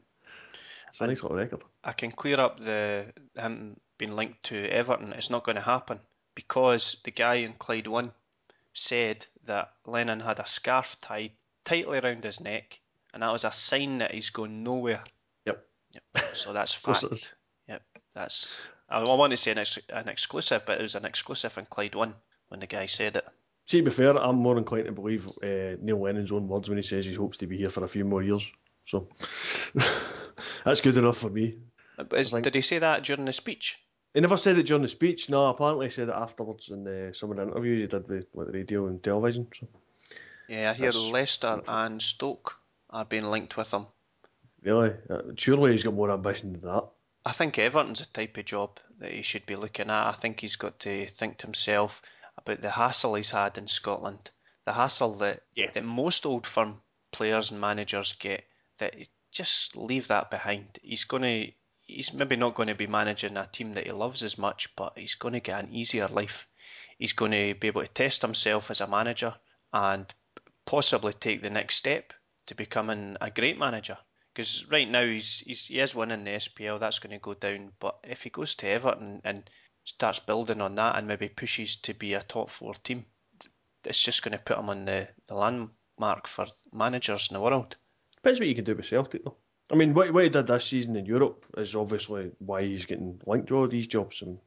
[1.00, 1.64] It's a record.
[1.84, 5.14] I can clear up the him being linked to Everton.
[5.14, 6.00] It's not going to happen
[6.36, 8.12] because the guy in Clyde One
[8.74, 11.32] said that Lennon had a scarf tied
[11.64, 12.80] tightly around his neck,
[13.14, 15.04] and that was a sign that he's going nowhere.
[15.46, 15.66] Yep.
[15.94, 16.36] Yep.
[16.36, 17.36] So that's fact.
[17.68, 17.82] Yep.
[18.14, 18.60] That's.
[18.90, 21.66] I, I want to say an, ex, an exclusive, but it was an exclusive in
[21.66, 22.16] Clyde One
[22.50, 23.26] when the guy said it.
[23.66, 26.78] See, to be fair, I'm more inclined to believe uh, Neil Lennon's own words when
[26.78, 28.52] he says he hopes to be here for a few more years.
[28.86, 29.08] So
[30.66, 31.56] that's good enough for me.
[31.98, 33.80] But is, did he say that during the speech?
[34.14, 35.30] He never said it during the speech.
[35.30, 38.26] No, apparently he said it afterwards in uh, some of the interviews he did with,
[38.34, 39.48] with the radio and television.
[39.58, 39.68] So
[40.48, 42.58] Yeah, I hear That's- Leicester and Stoke
[42.90, 43.86] are being linked with him.
[44.64, 46.86] really, uh, surely he's got more ambition than that.
[47.26, 50.08] I think Everton's a type of job that he should be looking at.
[50.08, 52.02] I think he's got to think to himself
[52.38, 54.32] about the hassle he's had in Scotland,
[54.66, 55.70] the hassle that Yeah.
[55.74, 58.44] that most old firm players and managers get.
[58.80, 58.96] That
[59.32, 60.80] just leave that behind.
[60.82, 61.52] He's going to.
[61.88, 64.94] He's maybe not going to be managing a team that he loves as much, but
[64.98, 66.48] he's going to get an easier life.
[66.98, 69.36] He's going to be able to test himself as a manager
[69.74, 70.14] and
[70.66, 72.14] possibly take the next step
[72.46, 73.98] to becoming a great manager.
[74.34, 77.74] Because right now he's, he's he is winning the SPL, that's going to go down.
[77.80, 79.50] But if he goes to Everton and
[79.84, 83.06] starts building on that and maybe pushes to be a top four team,
[83.84, 87.76] it's just going to put him on the, the landmark for managers in the world.
[88.24, 89.36] Depends what you can do with Celtic though.
[89.72, 93.22] I mean, what, what he did this season in Europe is obviously why he's getting
[93.26, 94.22] linked to all these jobs.
[94.22, 94.38] And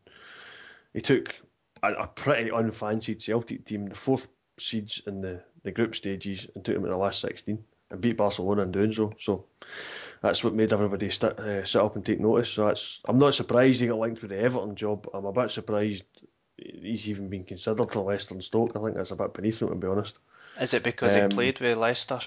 [0.92, 1.34] he took
[1.82, 6.64] a, a pretty unfancied Celtic team, the fourth seeds in the, the group stages, and
[6.64, 7.58] took them to the last 16
[7.90, 9.12] and beat Barcelona in doing so.
[9.18, 9.46] So
[10.20, 12.50] that's what made everybody st- uh, sit up and take notice.
[12.50, 15.08] So that's I'm not surprised he got linked with the Everton job.
[15.14, 16.04] I'm a bit surprised
[16.56, 18.76] he's even been considered for Leicester and Stoke.
[18.76, 20.18] I think that's a bit beneath him, to be honest.
[20.60, 22.20] Is it because Um, he played with Leicester?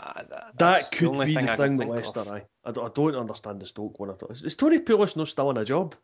[0.00, 2.20] Ah, that, That could only be thing the thing think Leicester.
[2.64, 4.30] I, don't, I don't understand the Stoke one at all.
[4.30, 5.96] Is, Tony Pulis not still in a job?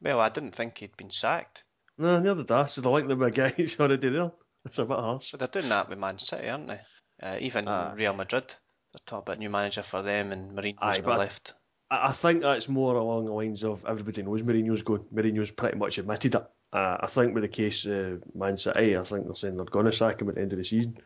[0.00, 1.62] Well, I didn't think he'd been sacked.
[1.98, 2.64] No, neither did I.
[2.66, 4.32] So they like the guy who's already there.
[4.64, 5.30] That's a bit harsh.
[5.30, 6.80] So they're doing that with Man City, aren't they?
[7.22, 7.92] Uh, even Ah.
[7.94, 8.48] Real Madrid.
[8.48, 11.52] They're talking about new manager for them and Mourinho's been left.
[11.90, 15.04] I, I think that's more along the lines of everybody knows Mourinho's going.
[15.14, 16.46] Mourinho's pretty much admitted it.
[16.72, 19.86] Uh, I think with the case uh, Man City, I think they're saying they're going
[19.86, 20.96] to sack him at the end of the season,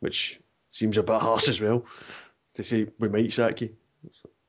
[0.00, 0.40] which
[0.76, 1.84] seems a bit harsh as well
[2.54, 3.70] to say we might sack you.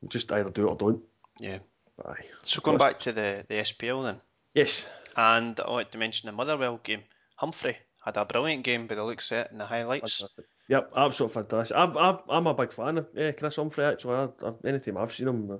[0.07, 1.03] Just either do it or don't.
[1.39, 1.59] Yeah.
[2.05, 2.25] Aye.
[2.43, 4.21] So going back to the, the SPL then,
[4.53, 4.89] Yes.
[5.15, 7.03] And I wanted to mention the Motherwell game.
[7.35, 10.17] Humphrey had a brilliant game by the looks of it in the highlights.
[10.17, 10.45] Fantastic.
[10.67, 11.77] Yep, absolutely fantastic.
[11.77, 14.15] I've, I've, I'm a big fan of uh, Chris Humphrey, actually.
[14.15, 15.59] I, I, anytime I've seen him,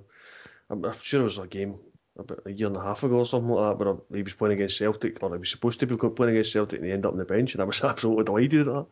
[0.68, 1.78] I'm, I'm sure it was a game
[2.18, 4.54] about a year and a half ago or something like that, where he was playing
[4.54, 7.12] against Celtic, or he was supposed to be playing against Celtic, and he ended up
[7.12, 8.86] on the bench, and I was absolutely delighted at that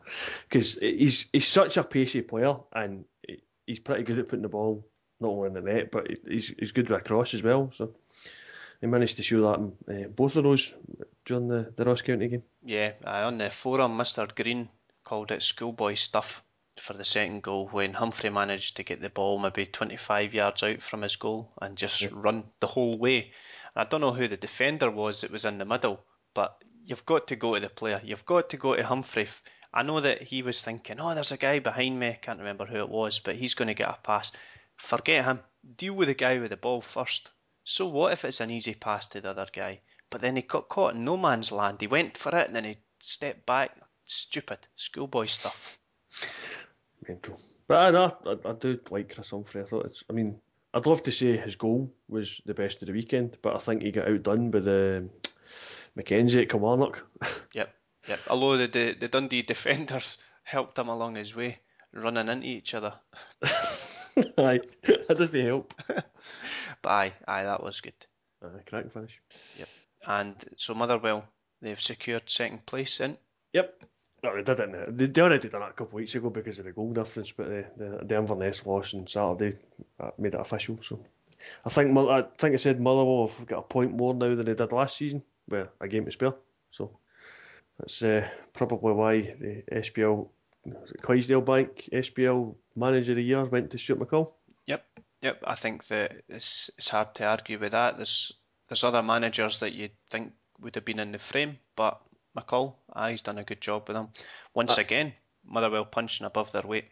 [0.49, 3.05] because he's he's such a pacey player, and
[3.65, 4.87] he's pretty good at putting the ball
[5.19, 7.71] not only in the net, but he's he's good with a cross as well.
[7.71, 7.93] So
[8.81, 9.59] he managed to show that
[9.91, 10.73] in uh, both of those
[11.25, 12.43] during the, the Ross County game.
[12.63, 14.33] Yeah, uh, on the forum, Mr.
[14.33, 14.69] Green
[15.03, 16.43] called it schoolboy stuff
[16.79, 20.81] for the second goal when Humphrey managed to get the ball maybe 25 yards out
[20.81, 22.09] from his goal and just yeah.
[22.11, 23.31] run the whole way.
[23.75, 27.05] And I don't know who the defender was that was in the middle, but you've
[27.05, 28.01] got to go to the player.
[28.03, 29.27] You've got to go to Humphrey.
[29.73, 32.09] I know that he was thinking, oh, there's a guy behind me.
[32.09, 34.31] I can't remember who it was, but he's going to get a pass.
[34.77, 35.41] Forget him.
[35.75, 37.29] Deal with the guy with the ball first.
[37.63, 39.81] So what if it's an easy pass to the other guy?
[40.09, 41.81] But then he got caught in no man's land.
[41.81, 43.77] He went for it and then he stepped back.
[44.05, 44.59] Stupid.
[44.75, 45.77] Schoolboy stuff.
[47.07, 47.39] Mental.
[47.67, 49.61] But I, I, I do like Chris Humphrey.
[49.61, 50.03] I thought it's.
[50.09, 50.39] I mean,
[50.73, 53.83] I'd love to say his goal was the best of the weekend, but I think
[53.83, 55.09] he got outdone by the
[55.97, 57.05] McKenzie at Kilmarnock.
[57.53, 57.73] yep,
[58.07, 58.19] yep.
[58.29, 61.59] Although the, the the Dundee defenders helped him along his way,
[61.93, 62.93] running into each other.
[64.37, 65.73] aye, that doesn't help.
[65.87, 66.05] but
[66.85, 68.05] aye, aye, that was good.
[68.43, 69.19] Uh, cracking finish.
[69.57, 69.69] Yep.
[70.05, 71.27] And so Motherwell,
[71.61, 73.17] they've secured second place in.
[73.53, 73.83] Yep.
[74.35, 74.97] They did it.
[74.97, 77.31] They, they already done it a couple of weeks ago because of the goal difference,
[77.31, 79.57] but the, the, the Inverness loss on Saturday
[79.99, 80.79] uh, made it official.
[80.81, 80.99] So
[81.65, 84.53] I think I think I said Motherwell have got a point more now than they
[84.53, 86.33] did last season, with a game to spare.
[86.71, 86.97] So
[87.79, 90.29] that's uh, probably why the SPL
[91.01, 94.31] Clydesdale Bank SPL Manager of the Year went to Stuart McCall.
[94.65, 94.85] Yep,
[95.21, 95.43] yep.
[95.45, 97.97] I think that it's it's hard to argue with that.
[97.97, 98.33] There's
[98.67, 102.01] there's other managers that you'd think would have been in the frame, but
[102.37, 104.09] McCall, ah, he's done a good job with them.
[104.53, 105.13] Once uh, again,
[105.45, 106.85] Motherwell punching above their weight.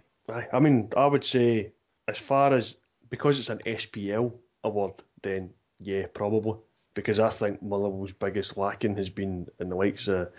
[0.52, 1.72] I mean, I would say
[2.08, 2.76] as far as
[3.10, 6.58] because it's an SPL award, then yeah, probably
[6.96, 10.32] because I think Motherwell's biggest lacking has been in the likes of.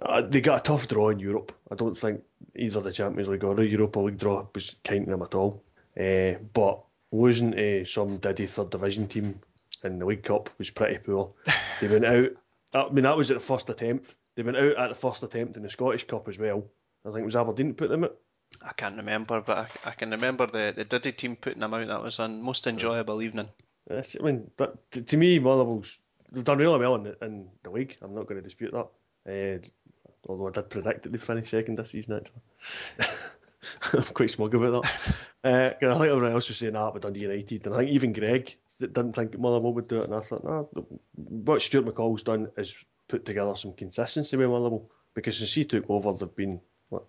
[0.00, 1.52] Uh, they got a tough draw in Europe.
[1.70, 2.22] I don't think
[2.56, 5.62] either the Champions League or the Europa League draw was kind to them at all.
[5.98, 6.80] Uh, but
[7.12, 9.38] losing to some Diddy third division team
[9.84, 11.32] in the League Cup was pretty poor.
[11.80, 12.30] They went out.
[12.74, 14.14] I mean, that was at the first attempt.
[14.40, 16.64] They went out at the first attempt in the Scottish Cup as well.
[17.04, 18.16] I think it was Aberdeen that put them out.
[18.62, 21.86] I can't remember, but I, I can remember the, the Diddy team putting them out.
[21.86, 23.50] That was a most enjoyable evening.
[23.90, 25.98] Yes, I mean, that, to, to me, Motherwell's
[26.32, 27.98] they've done really well in the, in the league.
[28.00, 28.88] I'm not going to dispute that.
[29.28, 29.58] Uh,
[30.26, 33.14] although I did predict that they'd finish second this season, actually.
[33.92, 34.92] I'm quite smug about that.
[35.42, 38.12] Uh, I think everyone else was saying that about Dundee United, and I think even
[38.12, 40.64] Greg didn't think Motherwell would do it, and I thought, nah,
[41.14, 42.76] what Stuart McCall's done is
[43.10, 47.04] put together some consistency with Motherwell, because since he took over, they've been what,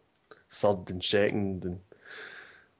[0.50, 1.80] third and second, and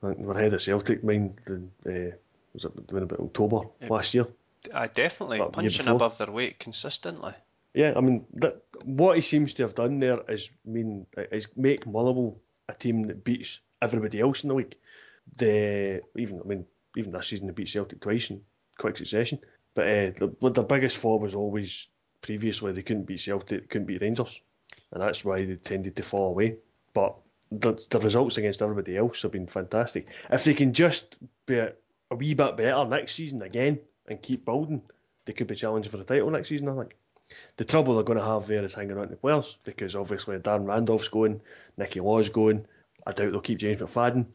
[0.02, 2.16] we're ahead of Celtic, mind, and, uh,
[2.54, 4.28] was it about October last year?
[4.74, 7.34] I definitely punching above their weight consistently.
[7.74, 11.88] Yeah, I mean, that, what he seems to have done there is mean is make
[11.88, 14.76] Motherwell a team that beats everybody else in the league.
[15.38, 16.66] The even I mean
[16.98, 18.42] even this season they beat Celtic twice in
[18.78, 19.40] quick succession.
[19.74, 21.88] But uh, the, the biggest flaw was always
[22.22, 24.42] previously they couldn't beat Celtic, couldn't beat Rangers,
[24.92, 26.56] and that's why they tended to fall away.
[26.94, 27.16] But
[27.52, 30.08] the, the results against everybody else have been fantastic.
[30.32, 31.74] If they can just be a,
[32.10, 34.82] a wee bit better next season again and keep building,
[35.26, 36.70] they could be challenging for the title next season.
[36.70, 36.96] I think.
[37.58, 40.38] The trouble they're going to have there is hanging on to the players because obviously
[40.38, 41.42] Darren Randolph's going,
[41.78, 42.66] Nicky Law's going.
[43.08, 44.26] I doubt they'll keep James McFadden.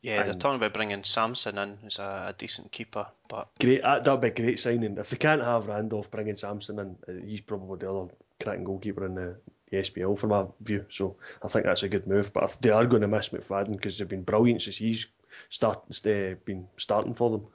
[0.00, 3.82] Yeah, they're talking about bringing Samson in as a, a decent keeper, but great.
[3.82, 4.96] That would be a great signing.
[4.96, 9.06] If they can't have Randolph, bringing Samson in, uh, he's probably the other cracking goalkeeper
[9.06, 9.36] in the,
[9.70, 10.84] the SPL from my view.
[10.88, 12.32] So I think that's a good move.
[12.32, 15.08] But if they are going to miss McFadden because they've been brilliant since he's
[15.50, 17.46] start, uh, been starting for them.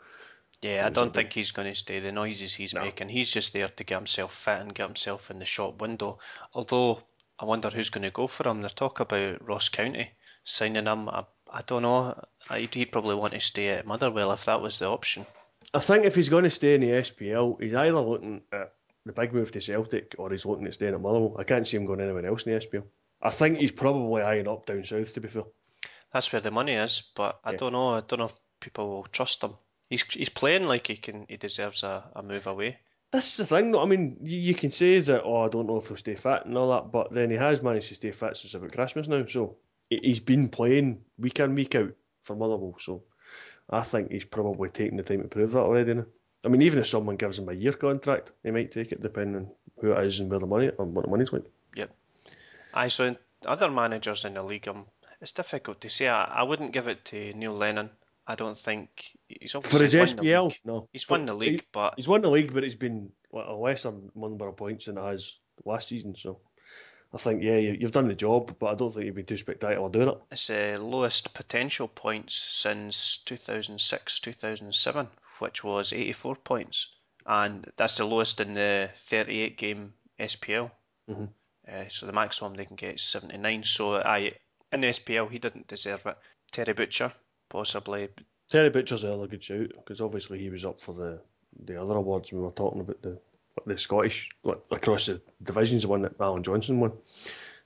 [0.62, 2.00] Yeah, I don't think he's going to stay.
[2.00, 2.82] The noises he's no.
[2.82, 6.20] making, he's just there to get himself fit and get himself in the shop window.
[6.54, 7.04] Although
[7.40, 8.62] I wonder who's going to go for him.
[8.62, 10.12] They talk about Ross County
[10.46, 11.10] signing him.
[11.10, 12.20] I, I don't know.
[12.50, 15.26] I'd, he'd probably want to stay at Motherwell if that was the option.
[15.74, 18.74] I think if he's going to stay in the SPL, he's either looking at
[19.06, 21.36] the big move to Celtic or he's looking at staying at Motherwell.
[21.38, 22.86] I can't see him going anywhere else in the SPL.
[23.22, 25.14] I think he's probably eyeing up down south.
[25.14, 25.44] To be fair,
[26.12, 27.04] that's where the money is.
[27.16, 27.58] But I yeah.
[27.58, 27.90] don't know.
[27.90, 29.54] I don't know if people will trust him.
[29.90, 31.26] He's he's playing like he can.
[31.30, 32.80] He deserves a, a move away.
[33.12, 33.82] That's the thing, though.
[33.82, 35.24] I mean, you, you, can say that.
[35.24, 37.62] Oh, I don't know if he'll stay fit and all that, but then he has
[37.62, 39.24] managed to stay fit since about Christmas now.
[39.28, 39.58] So
[40.02, 42.76] he's been playing week in week out for Motherwell.
[42.80, 43.04] So
[43.70, 46.06] I think he's probably taking the time to prove that already now.
[46.46, 49.36] I mean, even if someone gives him a year contract, he might take it, depending
[49.38, 51.46] on who it is and where the money and what the money's like.
[51.76, 51.92] Yep.
[52.74, 54.86] I so other managers in the league, um,
[55.22, 56.08] it's difficult to say.
[56.10, 57.90] I, I wouldn't give it to Neil Lennon.
[58.28, 60.88] I don't think he's obviously For his SPL, no.
[60.94, 63.56] He's won the league, he- but He's won the league, but it's been what, a
[63.56, 66.16] lesser number of points than it has last season.
[66.18, 66.40] So
[67.14, 69.38] I think, yeah, you, you've done the job, but I don't think you've been too
[69.38, 70.18] spectacular doing it.
[70.32, 75.08] it's the lowest potential points since 2006 2007,
[75.40, 76.88] which was 84 points,
[77.26, 80.72] and that's the lowest in the 38 game SPL.
[81.10, 81.30] Mhm.
[81.68, 83.64] Uh, so the maximum they can get is 79.
[83.64, 84.34] So I
[84.72, 86.18] in the SPL he didn't deserve it.
[86.52, 87.12] Terry Butcher
[87.50, 88.10] possibly.
[88.50, 91.22] Terry Butcher's another good shout because obviously he was up for the,
[91.66, 93.20] the other awards we were talking about the
[93.66, 96.94] the Scottish like, across the divisions, the one that Allan Johnston won.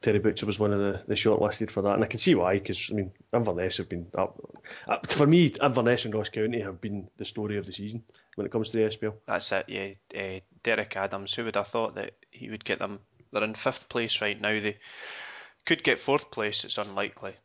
[0.01, 2.59] Terry Butcher was one of the, the shortlisted for that, and I can see why
[2.59, 4.39] because I mean Inverness have been up
[4.87, 5.55] uh, for me.
[5.61, 8.03] Inverness and Ross County have been the story of the season
[8.35, 9.15] when it comes to the SPL.
[9.25, 9.65] That's it.
[9.67, 11.33] Yeah, uh, Derek Adams.
[11.33, 12.99] Who would have thought that he would get them?
[13.31, 14.59] They're in fifth place right now.
[14.59, 14.77] They
[15.65, 16.63] could get fourth place.
[16.63, 17.35] It's unlikely.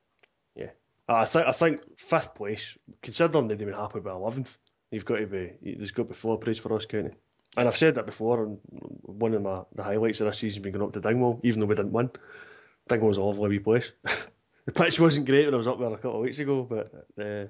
[0.55, 0.71] Yeah,
[1.09, 4.59] I think I think fifth place, considering they've been happy with eleventh,
[4.91, 7.13] you've got to be there's got to be full praise for Ross County.
[7.57, 8.59] And I've said that before, and
[9.03, 11.61] one of my the highlights of this season has been going up to Dingwall, even
[11.61, 12.11] though we didn't win.
[12.89, 13.93] Dingwall's a lovely wee place.
[14.65, 16.87] the pitch wasn't great when I was up there a couple of weeks ago, but
[17.19, 17.47] uh,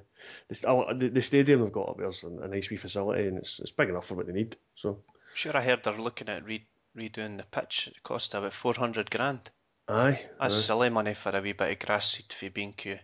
[0.48, 3.60] the, the, the stadium they've got up there's a, a nice wee facility, and it's
[3.60, 4.56] it's big enough for what they need.
[4.74, 5.02] So
[5.34, 7.88] Sure, I heard they're looking at re- redoing the pitch.
[7.88, 9.50] It cost about 400 grand.
[9.88, 10.60] aye, That's aye.
[10.60, 12.98] silly money for a wee bit of grass seed for B&Q.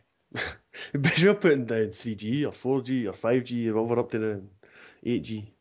[0.95, 4.11] but you're putting down three G or four G or five G or over up
[4.11, 4.43] to the
[5.05, 5.55] eight G.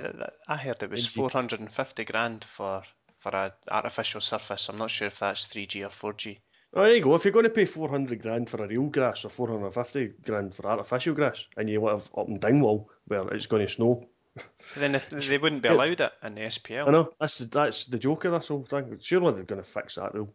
[0.00, 2.82] That, I heard it was 450 grand for
[3.18, 4.68] for a artificial surface.
[4.68, 6.38] I'm not sure if that's 3G or 4G.
[6.74, 7.14] Oh, there you go.
[7.14, 10.66] If you're going to pay 400 grand for a real grass or 450 grand for
[10.66, 14.08] artificial grass, and you want live up in Dingwall where it's going to snow,
[14.76, 16.88] Then they wouldn't be allowed it in the SPL.
[16.88, 18.98] I know that's the, that's the joke of this whole thing.
[19.00, 20.30] Surely they're going to fix that though.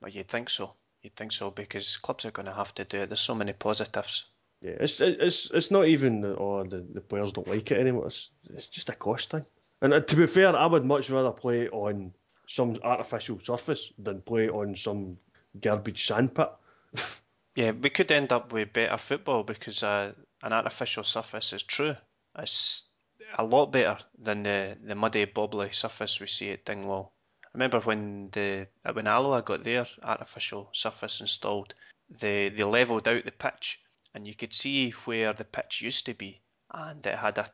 [0.00, 0.74] But you'd think so.
[1.02, 3.08] You'd think so because clubs are going to have to do it.
[3.08, 4.24] There's so many positives.
[4.60, 8.06] Yeah, it's it's it's not even oh the, the players don't like it anymore.
[8.06, 9.44] It's it's just a cost thing.
[9.80, 12.12] And uh, to be fair, I would much rather play on
[12.48, 15.18] some artificial surface than play on some
[15.60, 16.50] garbage sandpit.
[17.58, 20.12] Yeah, we could end up with better football because uh,
[20.44, 21.96] an artificial surface is true.
[22.38, 22.88] It's
[23.36, 27.12] a lot better than the, the muddy, bobbly surface we see at Dingwall.
[27.44, 31.74] I remember when the when Alloa got their artificial surface installed,
[32.20, 33.80] they they levelled out the pitch
[34.14, 36.40] and you could see where the pitch used to be,
[36.72, 37.46] and it had a,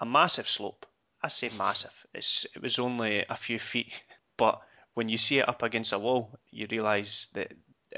[0.00, 0.86] a massive slope.
[1.22, 1.92] I say massive.
[2.14, 3.92] It's it was only a few feet,
[4.36, 4.60] but
[4.94, 7.52] when you see it up against a wall, you realise that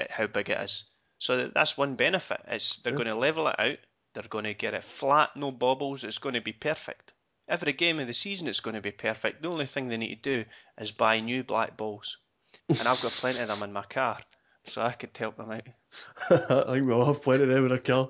[0.09, 0.83] how big it is.
[1.19, 2.41] So that's one benefit.
[2.51, 2.97] Is they're Yeah.
[2.97, 3.77] going to level it out.
[4.13, 6.03] They're going to get it flat, no bobbles.
[6.03, 7.13] It's going to be perfect.
[7.47, 9.41] Every game of the season, it's going to be perfect.
[9.41, 10.49] The only thing they need to do
[10.79, 12.17] is buy new black balls,
[12.69, 14.19] and I've got plenty of them in my car,
[14.65, 15.67] so I could help them out.
[16.49, 18.09] I think we'll have plenty of them in our car.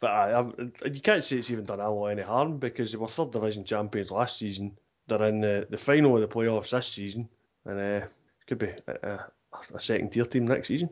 [0.00, 3.08] but I, I'm, you can't say it's even done Alloa any harm because they were
[3.08, 4.76] third division champions last season.
[5.06, 7.28] They're in the, the final of the playoffs this season,
[7.64, 8.06] and uh,
[8.46, 9.26] could be a, a,
[9.74, 10.90] a second tier team next season.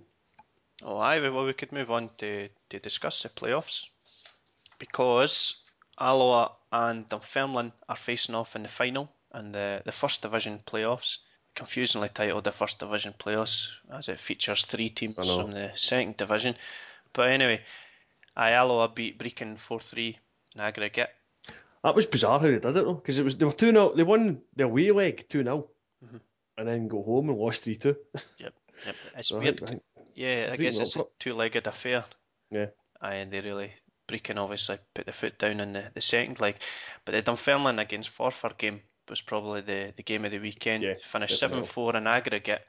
[0.82, 1.20] Oh, aye.
[1.28, 3.86] Well, we could move on to, to discuss the playoffs
[4.78, 5.56] because
[6.00, 11.18] Alloa and Dunfermline are facing off in the final in the, the first division playoffs.
[11.58, 16.54] Confusingly titled the first division playoffs as it features three teams from the second division.
[17.12, 17.62] But anyway,
[18.36, 20.18] aye, Alloa beat Brechin 4 3
[20.54, 21.10] in aggregate.
[21.82, 23.94] That was bizarre how they did it though, because it was they were two 0
[23.96, 25.68] They won their away leg two 0
[26.04, 26.20] Mhm.
[26.58, 27.96] and then go home and lost three two.
[28.38, 28.54] Yep.
[29.16, 29.58] It's So I weird.
[29.58, 29.82] think- I think-
[30.14, 32.04] Yeah, I guess it's a two-legged affair.
[32.52, 32.66] Yeah.
[33.02, 33.72] And they really
[34.06, 36.56] Brechin obviously put the foot down in the, the second leg,
[37.04, 40.82] but the Dunfermline against Forfar game was probably the, the game of the weekend.
[40.82, 42.62] Yeah, Finished seven four in aggregate,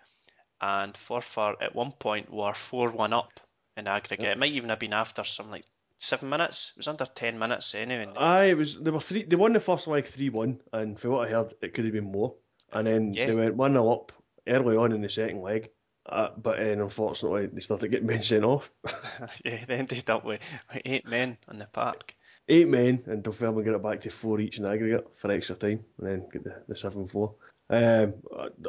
[0.62, 3.40] and Forfar at one point were four one up
[3.78, 4.26] in aggregate.
[4.26, 4.36] Yep.
[4.36, 5.66] It might even have been after some like
[5.98, 6.72] seven minutes.
[6.76, 8.12] It was under ten minutes anyway.
[8.18, 8.76] Aye, it was.
[8.80, 9.24] They were three.
[9.24, 11.94] They won the first leg three one, and for what I heard, it could have
[11.94, 12.36] been more.
[12.72, 13.26] And then Yeah.
[13.28, 14.12] they went one 0 up
[14.48, 15.70] early on in the second leg,
[16.06, 18.72] uh, but then unfortunately they started getting men sent off.
[19.44, 20.40] yeah, they ended up with,
[20.72, 22.14] with eight men on the park.
[22.52, 25.86] Eight men, and Dunfermline got it back to four each in aggregate for extra time,
[26.00, 27.36] and then get the, the seven four.
[27.70, 28.16] Um,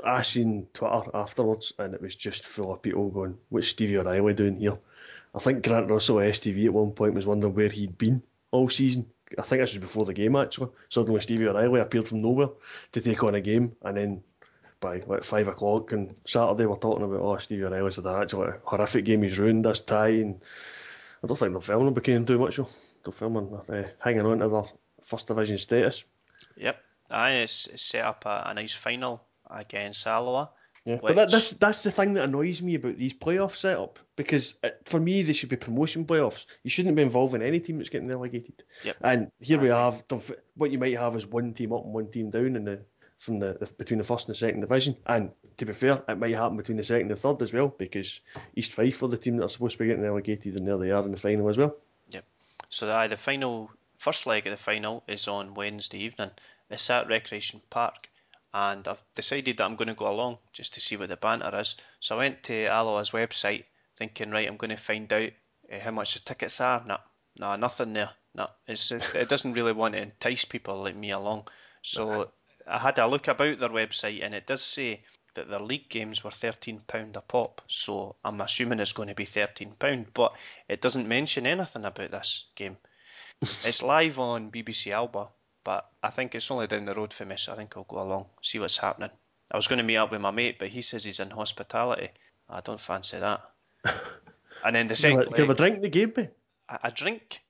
[0.05, 4.35] I seen Twitter afterwards, and it was just full of people going, "What's Stevie O'Reilly
[4.35, 4.79] doing here?"
[5.35, 8.69] I think Grant Russell at STV at one point was wondering where he'd been all
[8.69, 9.07] season.
[9.39, 10.71] I think this was before the game actually.
[10.91, 12.51] Suddenly Stevie O'Reilly appeared from nowhere
[12.93, 14.23] to take on a game, and then
[14.81, 18.51] by like five o'clock on Saturday we're talking about oh Stevie O'Reilly's had an actually
[18.65, 19.23] horrific game.
[19.23, 20.43] He's ruined this tie, and
[21.25, 22.61] I don't think they're filming became too much.
[23.05, 24.65] Dunfermline, uh, hanging on to their
[25.03, 26.05] first division status.
[26.57, 26.77] Yep.
[27.11, 30.51] Aye, it's, it's set up a, a nice final against Alloa.
[30.85, 33.99] Yeah, Which- but that, that's that's the thing that annoys me about these playoff setup
[34.17, 36.47] because it, for me they should be promotion playoffs.
[36.63, 38.63] You shouldn't be involving any team that's getting relegated.
[38.85, 38.97] Yep.
[39.03, 40.03] And here we have
[40.57, 42.81] what you might have is one team up and one team down in the
[43.19, 44.97] from the, the between the first and the second division.
[45.05, 47.69] And to be fair, it might happen between the second and the third as well
[47.69, 48.21] because
[48.57, 50.91] East Fife are the team that are supposed to be getting relegated and there they
[50.93, 51.77] are in the final as well.
[52.71, 56.31] So aye, the final first leg of the final is on Wednesday evening.
[56.71, 58.09] It's at Recreation Park,
[58.55, 61.55] and I've decided that I'm going to go along just to see what the banter
[61.59, 61.77] is.
[61.99, 63.65] So I went to Alloa's website
[63.97, 65.31] thinking, right, I'm going to find out
[65.73, 66.85] uh, how much the tickets are.
[66.87, 66.99] Nah,
[67.39, 68.11] nah, nothing there.
[68.35, 71.49] Nah, it, it doesn't really want to entice people like me along.
[71.83, 72.31] So
[72.67, 75.03] I had a look about their website, and it does say
[75.35, 77.63] that their league games were thirteen pound a pop.
[77.67, 80.35] So I'm assuming it's going to be thirteen pound, but
[80.69, 82.77] it doesn't mention anything about this game.
[83.41, 85.29] it's live on BBC Alba,
[85.65, 88.03] but I think it's only down the road for me, so I think I'll go
[88.03, 89.11] along, see what's happening.
[89.53, 92.11] I was going to meet up with my mate, but he says he's in hospitality.
[92.49, 93.41] I don't fancy that.
[94.65, 96.31] and then the second have, a- you have a drink in the game, mate?
[96.69, 97.41] a, drink.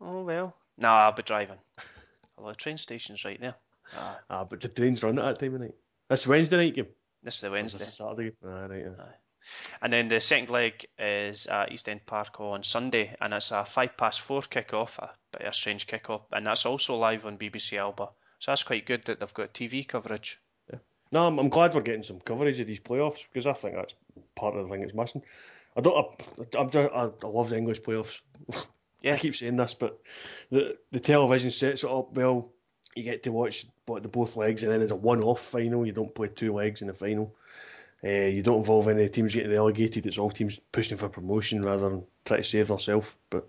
[0.00, 0.54] Oh well.
[0.76, 1.58] No, I'll be driving.
[2.38, 3.54] Although the train station's right there.
[3.96, 5.74] Ah, Ah, but the trains run at that time of night.
[6.08, 6.86] That's Wednesday night game.
[7.22, 7.78] this is the is Wednesday.
[7.80, 8.32] this a Saturday.
[8.44, 8.80] Ah, right.
[8.80, 9.04] yeah.
[9.80, 13.64] And then the second leg is at East End Park on Sunday, and it's a
[13.64, 17.38] five past four kick-off, a bit of a strange kick-off, and that's also live on
[17.38, 18.10] BBC Alba.
[18.40, 20.38] So that's quite good that they've got TV coverage.
[21.10, 23.94] No, I'm, I'm glad we're getting some coverage of these playoffs because I think that's
[24.34, 25.22] part of the thing that's missing.
[25.76, 25.96] I don't.
[25.96, 28.20] I, I'm just, I, I love the English playoffs.
[29.00, 29.14] Yeah.
[29.14, 29.98] I keep saying this, but
[30.50, 32.50] the the television sets it up well.
[32.94, 35.86] You get to watch what the both legs, and then it's a one-off final.
[35.86, 37.34] You don't play two legs in the final.
[38.02, 40.06] Uh, you don't involve any teams getting relegated.
[40.06, 43.12] It's all teams pushing for promotion rather than trying to save themselves.
[43.30, 43.48] But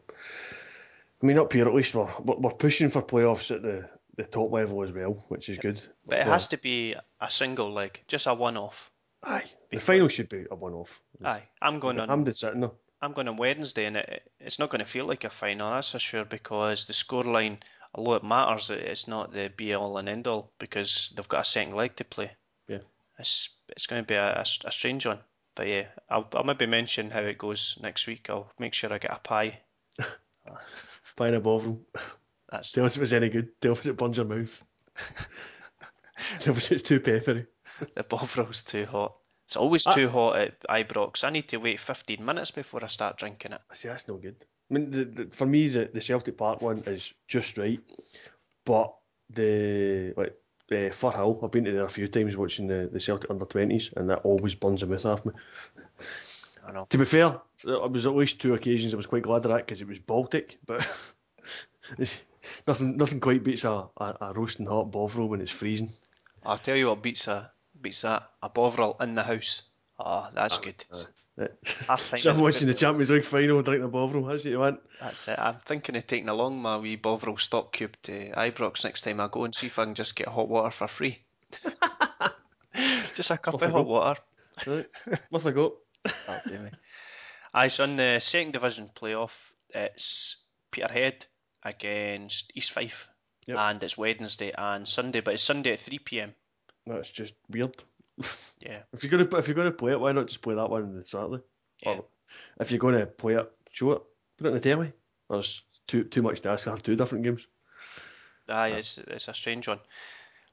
[1.21, 4.51] I mean, up here at least we're we're pushing for playoffs at the the top
[4.51, 5.81] level as well, which is good.
[6.05, 8.91] But it has to be a single leg, just a one-off.
[9.23, 10.99] Aye, the final should be a one-off.
[11.23, 12.09] Aye, I'm going on.
[12.09, 12.71] I'm sitting there.
[13.01, 15.91] I'm going on Wednesday, and it, it's not going to feel like a final, that's
[15.91, 17.59] for sure, because the scoreline,
[17.93, 21.45] although it matters, it's not the be all and end all because they've got a
[21.45, 22.31] second leg to play.
[22.67, 22.79] Yeah.
[23.17, 25.19] It's it's going to be a, a, a strange one,
[25.55, 28.29] but yeah, I'll, I'll maybe mention how it goes next week.
[28.29, 29.59] I'll make sure I get a pie.
[31.15, 31.81] Pie in a bovril.
[32.49, 33.59] That's Tell us if it was any good.
[33.61, 34.63] Tell us it burns your mouth.
[36.39, 37.45] Tell us it's too peppery.
[37.95, 39.15] the Bovril's too hot.
[39.45, 41.23] It's always I- too hot at Ibrox.
[41.23, 43.61] I need to wait 15 minutes before I start drinking it.
[43.73, 44.45] See, that's no good.
[44.69, 47.79] I mean, the, the, for me, the, the Celtic Park one is just right,
[48.65, 48.93] but
[49.29, 50.35] the like
[50.71, 53.91] uh, Firhill, I've been to there a few times watching the, the Celtic under twenties,
[53.95, 55.33] and that always burns the mouth off me.
[56.67, 56.87] I know.
[56.89, 59.65] To be fair, there was at least two occasions I was quite glad of that
[59.65, 60.87] because it was Baltic, but
[62.67, 65.91] nothing nothing quite beats a, a, a roasting hot Bovril when it's freezing.
[66.43, 67.51] I'll tell you what beats a
[67.81, 69.63] beats that a Bovril in the house.
[69.99, 70.83] Ah, that's good.
[71.87, 72.73] Half time So I'm in watching the.
[72.73, 74.25] Champions League final, drinking a Bovril.
[74.25, 74.79] That's what you want.
[75.01, 75.37] That's it.
[75.39, 79.27] I'm thinking of taking along my wee Bovril stock cube to Ibrox next time I
[79.29, 81.19] go and see if I can just get hot water for free.
[83.15, 83.89] just a cup Off of hot go.
[83.89, 84.21] water.
[84.67, 84.85] Right,
[85.33, 85.73] off I go.
[86.27, 86.39] Oh.
[87.53, 89.31] Aye, so in the second division playoff,
[89.69, 90.37] it's
[90.71, 91.25] Peterhead
[91.63, 93.09] against East Fife,
[93.47, 93.57] Yep.
[93.57, 96.33] and it's Wednesday and Sunday, but it's Sunday at 3 p.m.
[96.85, 97.75] That's just weird.
[98.59, 100.83] Yeah, If you're gonna if you're gonna play it, why not just play that one
[100.83, 101.41] on Saturday?
[101.85, 101.91] Yeah.
[101.91, 102.05] Or
[102.59, 104.01] if you're gonna play it, show it,
[104.37, 104.91] put it in the telly.
[105.29, 107.47] There's too too much to ask to have two different games.
[108.49, 109.79] aye, it's it's a strange one,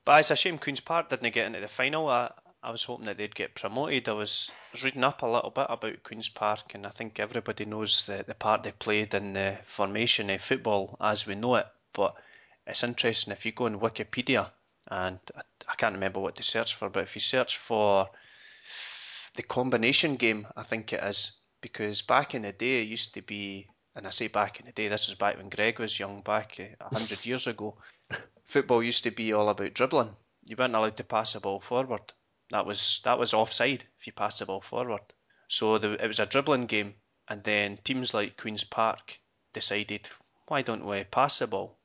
[0.05, 2.09] but it's a shame Queens Park didn't get into the final.
[2.09, 2.31] I
[2.63, 4.09] I was hoping that they'd get promoted.
[4.09, 7.65] I was, was reading up a little bit about Queens Park, and I think everybody
[7.65, 11.67] knows the the part they played in the formation of football as we know it.
[11.93, 12.15] But
[12.67, 14.51] it's interesting if you go on Wikipedia,
[14.89, 18.09] and I, I can't remember what to search for, but if you search for
[19.37, 23.23] the combination game, I think it is because back in the day it used to
[23.23, 26.21] be, and I say back in the day, this was back when Greg was young,
[26.21, 27.77] back a hundred years ago.
[28.45, 30.15] Football used to be all about dribbling.
[30.45, 32.13] You weren't allowed to pass the ball forward.
[32.51, 35.03] That was that was offside if you passed the ball forward.
[35.49, 36.95] So the, it was a dribbling game,
[37.29, 39.19] and then teams like Queens Park
[39.53, 40.09] decided,
[40.47, 41.77] why don't we pass the ball?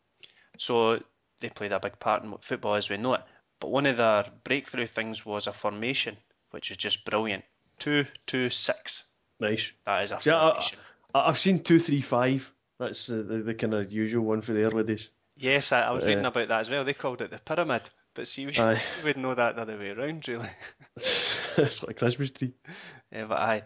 [0.58, 1.02] So
[1.42, 3.22] they played a big part in football as we know it.
[3.60, 6.16] But one of their breakthrough things was a formation,
[6.52, 7.44] which is just brilliant.
[7.80, 9.04] Two, two, six.
[9.40, 9.72] Nice.
[9.86, 10.80] That is a I- formation.
[11.14, 12.52] I, I've seen two three five.
[12.80, 15.10] That's the, the, the kind of usual one for the early days.
[15.38, 16.84] Yes, I, I was Uh, reading about that as well.
[16.84, 17.84] They called it the pyramid,
[18.16, 18.82] but see, we, Aye.
[19.04, 20.48] would know that the other way around, really.
[20.96, 22.54] it's like a Christmas tree.
[23.12, 23.64] Yeah, but aye,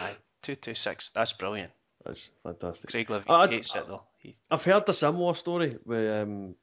[0.00, 1.10] aye, two, two, six.
[1.10, 1.72] That's brilliant.
[2.04, 2.90] That's fantastic.
[2.90, 4.04] Craig Levy I- hates it though.
[4.50, 6.54] I've heard a similar story with um,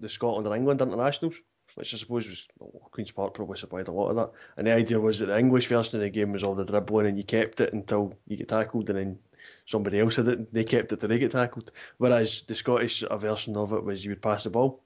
[0.00, 1.36] the Scotland and England internationals,
[1.74, 4.30] which I suppose was well, Queen's Park probably supplied a lot of that.
[4.56, 7.06] And the idea was that the English version of the game was all the dribbling,
[7.06, 9.18] and you kept it until you get tackled, and then
[9.66, 10.38] somebody else had it.
[10.38, 11.70] And they kept it till they get tackled.
[11.98, 14.82] Whereas the Scottish version of it was you would pass the ball,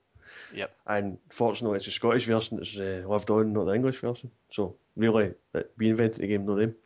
[0.55, 0.75] yep.
[0.87, 4.31] and fortunately it's the Scottish version that's uh, lived on, not the English version.
[4.51, 6.77] So really, that we invented the game, not them.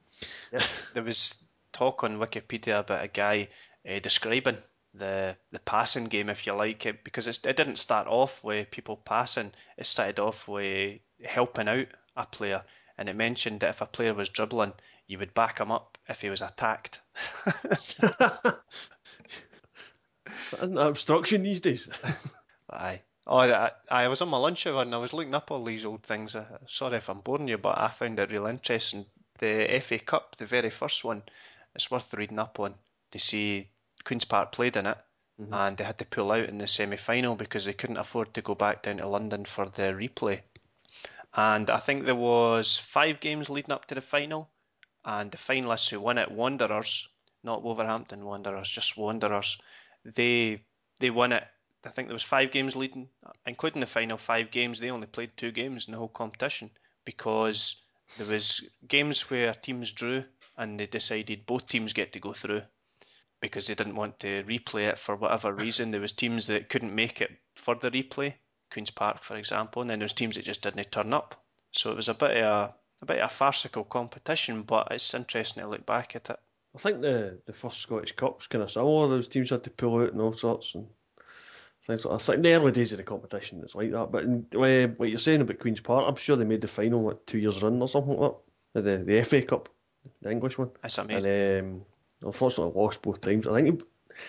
[0.94, 3.48] There was talk on Wikipedia about a guy
[3.88, 4.58] uh, describing
[4.94, 8.70] the the passing game, if you like, it because it's, it didn't start off with
[8.70, 9.52] people passing.
[9.76, 11.86] It started off with helping out
[12.16, 12.62] a player,
[12.98, 14.72] and it mentioned that if a player was dribbling,
[15.06, 17.00] you would back him up if he was attacked.
[20.52, 21.88] Isn't that obstruction these days?
[22.70, 23.02] Aye.
[23.26, 25.84] Oh, I, I was on my lunch hour and I was looking up all these
[25.84, 26.34] old things.
[26.34, 29.06] Uh, sorry if I'm boring you, but I found it real interesting.
[29.38, 31.22] The FA Cup, the very first one,
[31.74, 32.74] it's worth reading up on
[33.12, 33.68] to see
[34.04, 34.98] Queen's Park played in it,
[35.40, 35.52] mm-hmm.
[35.52, 38.54] and they had to pull out in the semi-final because they couldn't afford to go
[38.54, 40.40] back down to London for the replay.
[41.34, 44.50] And I think there was five games leading up to the final,
[45.04, 47.08] and the finalists who won it, Wanderers,
[47.42, 49.58] not Wolverhampton Wanderers, just Wanderers,
[50.04, 50.64] they
[50.98, 51.44] they won it.
[51.84, 53.08] I think there was five games leading,
[53.46, 54.80] including the final five games.
[54.80, 56.70] They only played two games in the whole competition
[57.04, 57.76] because
[58.18, 60.24] there was games where teams drew
[60.56, 62.62] and they decided both teams get to go through
[63.40, 65.90] because they didn't want to replay it for whatever reason.
[65.90, 68.34] There was teams that couldn't make it for the replay,
[68.70, 71.42] Queens Park, for example, and then there was teams that just didn't turn up.
[71.72, 75.14] So it was a bit of a, a bit of a farcical competition, but it's
[75.14, 76.38] interesting to look back at it.
[76.74, 79.08] I think the the first Scottish Cup was kind of similar.
[79.08, 80.86] Those teams had to pull out and all sorts and
[81.86, 82.22] things like that.
[82.22, 84.12] I think in the early days of the competition it's like that.
[84.12, 87.02] But in, uh, what you're saying about Queen's Park, I'm sure they made the final
[87.02, 88.34] like two years in or something like
[88.74, 88.82] that.
[88.84, 89.68] The the FA Cup,
[90.22, 91.30] the English one, That's amazing.
[91.30, 91.82] and um,
[92.22, 93.46] unfortunately lost both times.
[93.46, 93.86] I think it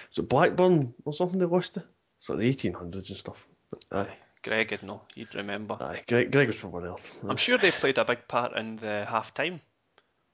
[0.09, 1.83] was it Blackburn or something they lost to.
[2.19, 3.47] It's like the 1800s and stuff.
[3.69, 5.77] But, aye, Greg would know, you'd remember.
[5.79, 6.03] aye.
[6.07, 7.29] Greg, Greg was probably there.
[7.29, 9.61] I'm sure they played a big part in the half time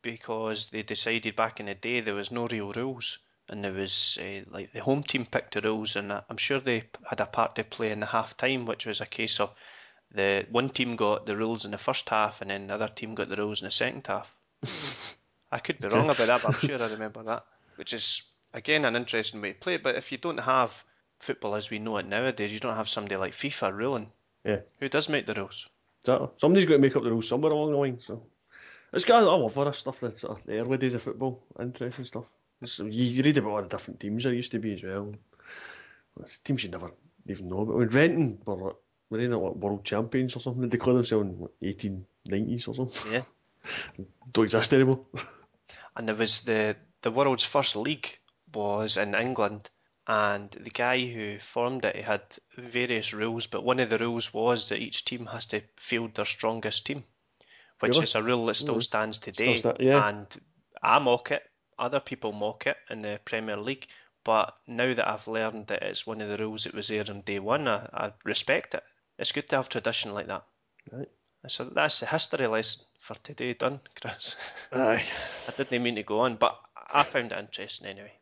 [0.01, 4.17] because they decided back in the day there was no real rules and there was
[4.21, 7.55] uh, like the home team picked the rules and I'm sure they had a part
[7.55, 9.53] to play in the half time which was a case of
[10.11, 13.15] the one team got the rules in the first half and then the other team
[13.15, 14.33] got the rules in the second half.
[15.51, 17.45] I could be wrong about that, but I'm sure I remember that.
[17.75, 18.23] Which is
[18.53, 19.77] again an interesting way to play.
[19.77, 20.83] But if you don't have
[21.19, 24.11] football as we know it nowadays, you don't have somebody like FIFA ruling.
[24.43, 24.61] Yeah.
[24.79, 25.67] Who does make the rules?
[26.01, 26.27] Exactly.
[26.37, 27.99] Somebody's got to make up the rules somewhere along the line.
[27.99, 28.23] So
[28.93, 29.99] it's got I love all this stuff.
[29.99, 32.25] That's sort of the early days of football, interesting stuff.
[32.61, 35.11] It's- you, read about all the different teams there used to be as well.
[36.19, 36.91] It's teams you never
[37.27, 37.75] even know about.
[37.75, 38.75] When Renton were like,
[39.09, 40.63] were they not like world champions or something?
[40.63, 43.11] They declare themselves in like, 1890s or something.
[43.13, 43.21] Yeah.
[44.33, 45.05] Don't exist anymore.
[45.97, 48.17] and there was the the world's first league
[48.53, 49.69] was in England,
[50.07, 52.21] and the guy who formed it he had
[52.55, 56.25] various rules, but one of the rules was that each team has to field their
[56.25, 57.03] strongest team,
[57.79, 58.03] which Really?
[58.03, 58.83] is a rule that still Mhm.
[58.83, 59.57] stands today.
[59.57, 60.07] sta- yeah.
[60.07, 60.27] And
[60.81, 61.43] I mock it,
[61.77, 63.87] other people mock it in the Premier League,
[64.23, 67.21] but now that I've learned that it's one of the rules that was there on
[67.21, 68.83] day one, I, I respect it.
[69.17, 70.43] It's good to have tradition like that.
[70.91, 71.09] Right.
[71.47, 74.35] So that's the history lesson for today done, Chris.
[74.71, 75.03] Aye.
[75.47, 76.59] I didn't mean to go on, but
[76.91, 78.13] I found it interesting anyway.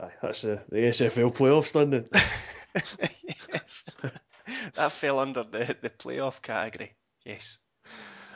[0.00, 0.10] Aye.
[0.22, 2.08] That's the, the SFL playoffs done then.
[3.52, 3.88] yes.
[4.74, 6.92] that fell under the, the playoff category.
[7.24, 7.58] Yes.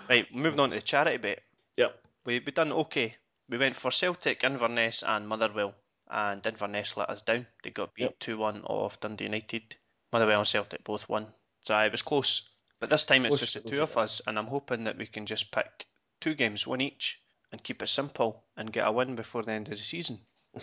[0.08, 1.42] Right, moving on to the charity bet.
[1.76, 1.98] Yep.
[2.24, 3.16] We we done okay.
[3.48, 5.74] We went for Celtic, Inverness, and Motherwell,
[6.10, 7.46] and Inverness let us down.
[7.62, 8.18] They got beat Yep.
[8.18, 9.76] two one off Dundee United.
[10.12, 11.26] Motherwell and Celtic both won,
[11.60, 12.48] so it was close.
[12.80, 15.26] But this time it's just the two of us, and I'm hoping that we can
[15.26, 15.88] just pick
[16.20, 17.20] two games, one each,
[17.50, 20.20] and keep it simple and get a win before the end of the season.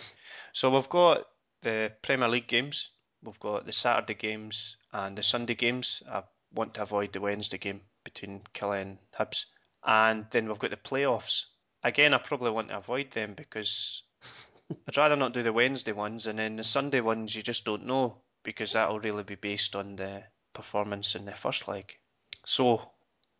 [0.54, 1.26] so we've got
[1.60, 2.90] the Premier League games,
[3.22, 6.02] we've got the Saturday games and the Sunday games.
[6.10, 6.22] I
[6.54, 9.44] want to avoid the Wednesday game between Killie and Hibs,
[9.84, 11.44] and then we've got the playoffs.
[11.82, 14.02] Again, I probably want to avoid them because
[14.88, 17.84] I'd rather not do the Wednesday ones, and then the Sunday ones you just don't
[17.84, 20.22] know because that'll really be based on the
[20.54, 21.98] performance in the first leg.
[22.46, 22.80] So,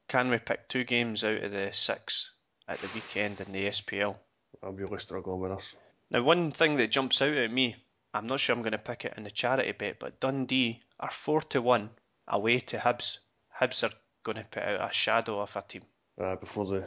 [0.09, 2.33] can we pick two games out of the six
[2.67, 4.17] at the weekend in the SPL?
[4.65, 5.77] I'm really struggling with us.
[6.11, 7.77] Now, one thing that jumps out at me,
[8.13, 11.11] I'm not sure I'm going to pick it in the charity bet, but Dundee are
[11.13, 11.91] four to one
[12.27, 13.19] away to Hibs.
[13.61, 13.95] Hibs are
[14.25, 15.83] going to put out a shadow of a team.
[16.21, 16.83] Uh, before the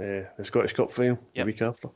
[0.00, 1.44] uh, the Scottish Cup final Yep.
[1.44, 1.88] the week after.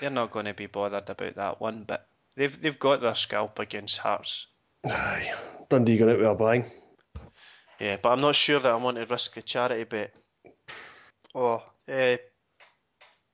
[0.00, 3.60] They're not going to be bothered about that one, but they've they've got their scalp
[3.60, 4.48] against Hearts.
[4.84, 5.32] Aye.
[5.68, 6.70] Dundee going out with a bang.
[7.80, 10.14] Yeah, but I'm not sure that I want to risk the charity bet.
[11.34, 12.16] Oh, eh,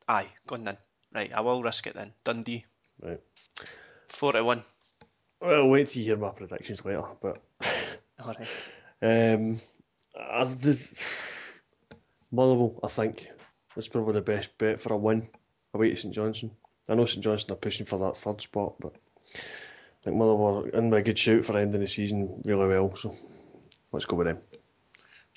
[0.09, 0.79] aye, go on then.
[1.15, 2.13] Right, I will risk it then.
[2.25, 2.65] Dundee.
[3.03, 3.21] Right.
[4.09, 4.63] Four to one.
[5.41, 7.05] Well, wait till you hear my predictions later.
[7.21, 7.39] But
[8.25, 8.49] All right.
[9.03, 9.61] um,
[10.19, 11.05] I, the,
[12.31, 13.29] Motherwell, I think,
[13.77, 15.29] is probably the best bet for a win
[15.75, 16.53] away to St Johnstone.
[16.89, 18.95] I know St Johnstone are pushing for that third spot, but
[19.35, 22.95] I think Motherwell are in a good shoot for ending the season really well.
[22.97, 23.17] So
[23.93, 24.39] let's go with them.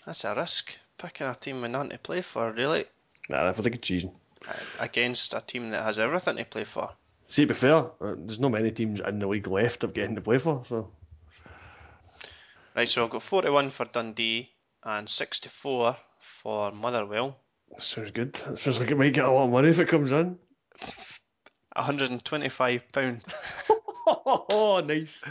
[0.06, 0.74] That's a risk.
[0.98, 2.86] Picking a team with nothing to play for, really,
[3.30, 4.12] Nah, the good season.
[4.48, 6.92] uh, against a team that has everything to play for.
[7.28, 10.16] See, to be fair, uh, there's not many teams in the league left of getting
[10.16, 10.64] to play for.
[10.68, 10.92] So
[12.76, 14.50] Right, so I've got 41 for Dundee
[14.84, 17.38] and 64 for Motherwell.
[17.78, 18.36] sounds good.
[18.52, 20.38] It sounds like it might get a lot of money if it comes in.
[21.76, 23.22] £125.
[24.08, 25.24] oh, nice.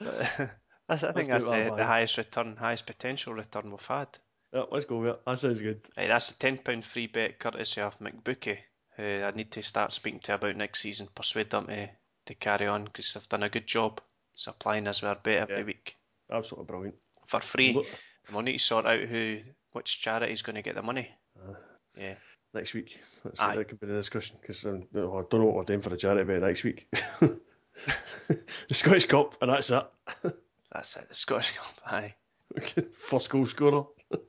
[0.88, 4.08] I think Let's that's the, the highest return, highest potential return we've had.
[4.52, 5.20] Yeah, let's go with it.
[5.26, 5.80] That sounds good.
[5.96, 8.58] Right, that's a £10 free bet courtesy of McBookie,
[8.96, 11.88] who I need to start speaking to about next season, persuade them to,
[12.26, 14.00] to carry on because they've done a good job
[14.34, 15.64] supplying us with our bet every Yeah.
[15.64, 15.96] week
[16.30, 16.94] Absolutely brilliant.
[17.26, 17.72] for free.
[17.72, 17.86] Look,
[18.32, 19.38] We'll need to sort out who,
[19.72, 21.10] which charity is going to get the money.
[21.38, 21.54] Uh.
[21.96, 22.14] yeah.
[22.54, 22.98] next week.
[23.24, 23.56] That's, Aye.
[23.56, 25.96] that could be the discussion because um, I don't know what we're doing for a
[25.96, 26.88] charity bet next week.
[27.20, 29.84] the Scottish Cup, and that's it.
[30.76, 31.08] That's it.
[31.08, 31.66] The Scottish Cup.
[31.86, 32.14] Aye.
[32.92, 33.82] First goal scorer.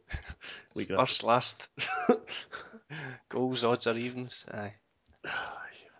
[0.75, 0.97] Like that.
[0.99, 1.67] First, last.
[3.29, 4.45] Goals, odds, or evens.
[4.51, 4.73] Aye.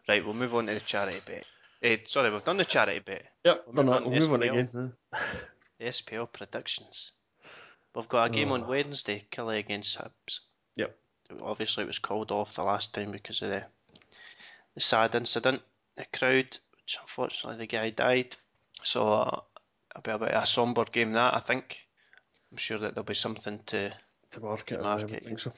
[0.07, 1.43] Right, we'll move on to the charity bet.
[1.83, 3.25] Eh, sorry, we've done the charity bet.
[3.43, 3.95] Yep, We'll done that.
[4.03, 4.93] on We'll move on again.
[5.79, 7.11] The SPL predictions.
[7.93, 8.67] We've got a game on Oh.
[8.69, 10.39] Wednesday, Killie against Hibs.
[10.77, 10.95] Yep.
[11.41, 13.65] Obviously, it was called off the last time because of the,
[14.75, 15.61] the sad incident.
[15.97, 18.33] The crowd, which unfortunately the guy died.
[18.83, 19.41] So uh,
[19.97, 21.79] it'll be a bit of a sombre game that I think.
[22.51, 23.93] I'm sure that there'll be something to
[24.31, 25.53] To market, To I market, would think so.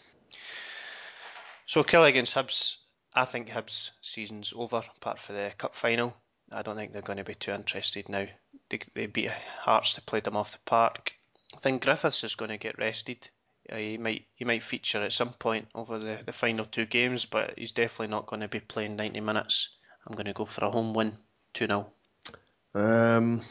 [1.65, 2.77] So Killie against Hibs,
[3.13, 6.15] I think Hibs' season's over, apart for the cup final.
[6.51, 8.25] I don't think they're going to be too interested now.
[8.69, 9.29] They, they beat
[9.61, 11.13] Hearts, they played them off the park.
[11.55, 13.29] I think Griffiths is going to get rested.
[13.71, 17.25] Uh, he might he might feature at some point over the, the final two games,
[17.25, 19.69] but he's definitely not going to be playing 90 minutes.
[20.07, 21.17] I'm going to go for a home win,
[21.53, 21.91] 2 0.
[22.79, 23.41] Um,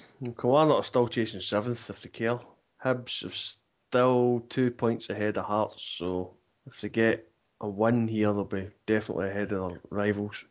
[0.41, 2.41] Kilmarnock are still chasing seventh if they care.
[2.83, 6.35] Hibs have still two points ahead of Hearts, so
[6.67, 10.45] if they get a win here, they'll be definitely ahead of their rivals.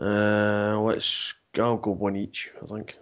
[0.00, 2.50] Uh, let's I'll go one each.
[2.62, 2.96] I think.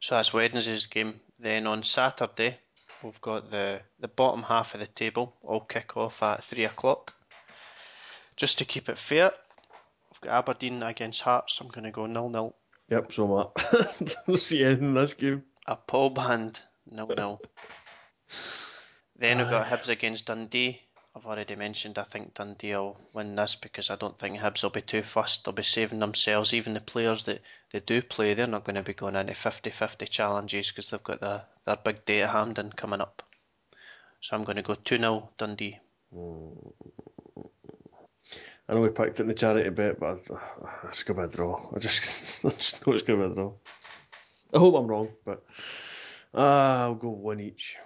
[0.00, 1.20] So that's Wednesday's game.
[1.38, 2.58] Then on Saturday,
[3.02, 7.14] we've got the, the bottom half of the table all kick off at 3 o'clock.
[8.36, 9.32] Just to keep it fair,
[10.10, 11.60] we've got Aberdeen against Hearts.
[11.60, 12.54] I'm going to go 0 0.
[12.90, 14.04] Yep, so am I.
[14.26, 15.44] Let's see end in this game.
[15.66, 16.60] A Paul band
[16.90, 17.40] 0 0.
[19.16, 19.76] then we've got Aye.
[19.76, 20.80] Hibs against Dundee.
[21.14, 24.70] I've already mentioned I think Dundee will win this because I don't think Hibs will
[24.70, 25.44] be too fussed.
[25.44, 26.54] They'll be saving themselves.
[26.54, 29.68] Even the players that they do play, they're not going to be going into 50
[29.68, 33.22] 50 challenges because they've got their, their big day at Hampden coming up.
[34.20, 35.78] So I'm going to go 2 0 Dundee.
[36.14, 36.72] Mm.
[38.68, 40.28] I know we picked it in the charity bet, but
[40.84, 41.70] it's going to be a draw.
[41.74, 42.02] I just,
[42.44, 43.52] I just know it's going to be a draw.
[44.52, 45.44] I hope I'm wrong, but
[46.34, 46.38] uh,
[46.82, 47.76] I'll go one each.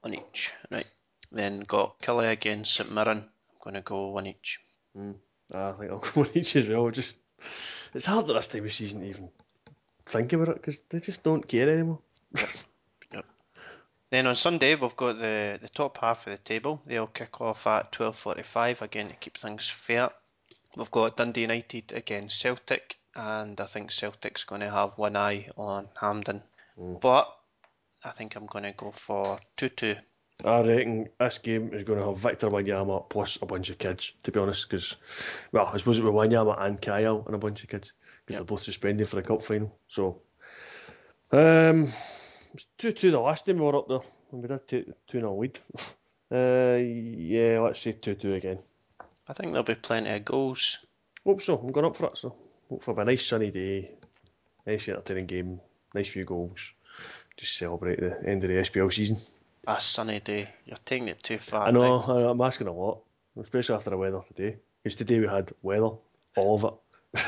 [0.00, 0.52] One each.
[0.70, 0.86] Right.
[1.30, 3.18] Then got Killie against St Mirren.
[3.18, 3.28] I'm
[3.62, 4.60] going to go one each.
[4.96, 6.90] I think I'll go one each as well.
[6.90, 7.16] Just
[7.94, 9.28] it's hard at this time of season to even
[10.06, 12.00] think about it because they just don't care anymore.
[14.10, 16.80] Then on Sunday we've got the, the top half of the table.
[16.86, 20.10] They'll kick off at 12:45 again to keep things fair.
[20.76, 25.48] We've got Dundee United against Celtic, and I think Celtic's going to have one eye
[25.56, 26.42] on Hampden.
[26.76, 27.34] But
[28.04, 29.98] I think I'm going to go for 2-2.
[30.44, 34.12] I reckon this game is going to have Victor Wanyama plus a bunch of kids,
[34.24, 34.68] to be honest.
[34.68, 34.96] Because,
[35.50, 37.94] well, I suppose it was Wanyama and Kyle and a bunch of kids
[38.26, 38.46] because Yep.
[38.46, 39.74] they're both suspended for the cup final.
[39.88, 40.20] So,
[41.32, 41.90] um,
[42.56, 44.00] it's 2 2 the last time we were up there
[44.30, 45.60] when we did 2 2 0 lead.
[46.32, 48.58] uh, yeah, let's say 2 2 again.
[49.28, 50.78] I think there'll be plenty of goals.
[51.24, 51.58] Hope so.
[51.58, 52.16] I'm going up for it.
[52.16, 52.34] So,
[52.70, 53.90] hope for a nice sunny day,
[54.66, 55.60] nice entertaining game,
[55.94, 56.72] nice few goals.
[57.36, 59.18] Just celebrate the end of the SPL season.
[59.66, 60.48] A sunny day.
[60.64, 61.68] You're taking it too far.
[61.68, 62.02] I know.
[62.02, 63.02] I know, I'm asking a lot,
[63.38, 64.56] especially after the weather today.
[64.82, 65.90] Because today we had weather,
[66.36, 67.22] all of it.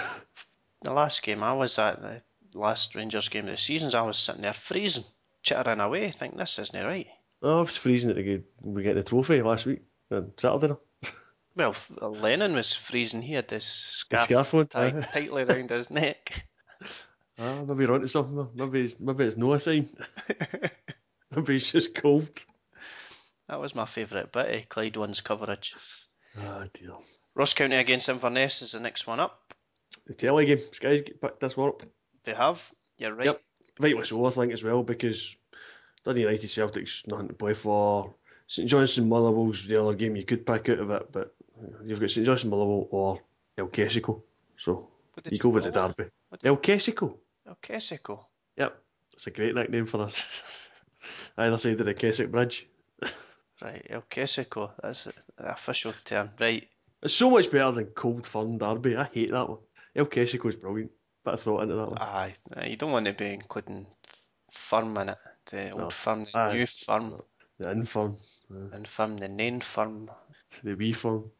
[0.80, 2.22] The last game I was at, the
[2.54, 5.04] last Rangers game of the seasons, I was sitting there freezing,
[5.48, 6.06] chittering away.
[6.06, 7.06] I think this isn't right.
[7.42, 8.42] Oh, it was freezing at the.
[8.60, 10.74] We get the trophy last week, on Saturday.
[11.56, 13.20] Well, f- Lennon was freezing.
[13.20, 16.44] He had this The scarf, on, tied tightly round his neck.
[17.36, 18.48] Ah, maybe you're onto something.
[18.54, 19.88] Maybe it's, maybe it's no sign.
[21.34, 22.28] maybe it's just cold.
[23.48, 25.74] That was my favourite bit of Clyde One's coverage.
[26.38, 26.90] Ah, dear.
[27.34, 29.52] Ross County against Inverness is the next one up.
[30.06, 30.60] the telly game.
[30.70, 31.82] Sky's picked this one up.
[32.22, 32.62] They have.
[32.98, 33.26] You're right.
[33.26, 33.42] Yep.
[33.80, 35.36] Rightly so, I think, as well, because
[36.04, 38.14] Dundee United Celtic's nothing to play for.
[38.46, 41.34] St Johnstone Motherwell's the other game you could pick out of it, but
[41.84, 43.20] you've got St Johnstone Motherwell or
[43.58, 44.22] El Kessico.
[44.56, 44.88] So
[45.30, 46.04] you go with the derby.
[46.28, 47.16] What did- El Kessico.
[47.46, 48.24] El Kessico.
[48.56, 48.82] Yep.
[49.14, 50.16] It's a great nickname for us.
[51.36, 52.66] Either side of the Kessock Bridge.
[53.60, 54.70] Right, El Kessico.
[54.80, 56.30] That's the official term.
[56.38, 56.68] Right.
[57.02, 58.96] It's so much better than Cold Fun Derby.
[58.96, 59.58] I hate that one.
[59.96, 60.92] El Kessico is brilliant.
[61.28, 61.98] Bit of thought into that one.
[61.98, 62.34] Aye.
[62.66, 63.86] You don't want to be including
[64.50, 65.18] firm in it.
[65.50, 65.90] The old No.
[65.90, 66.52] firm, the Aye.
[66.54, 67.22] new firm,
[67.58, 68.16] The infirm,
[68.72, 70.10] and firm, the nain firm.
[70.64, 71.30] the wee firm.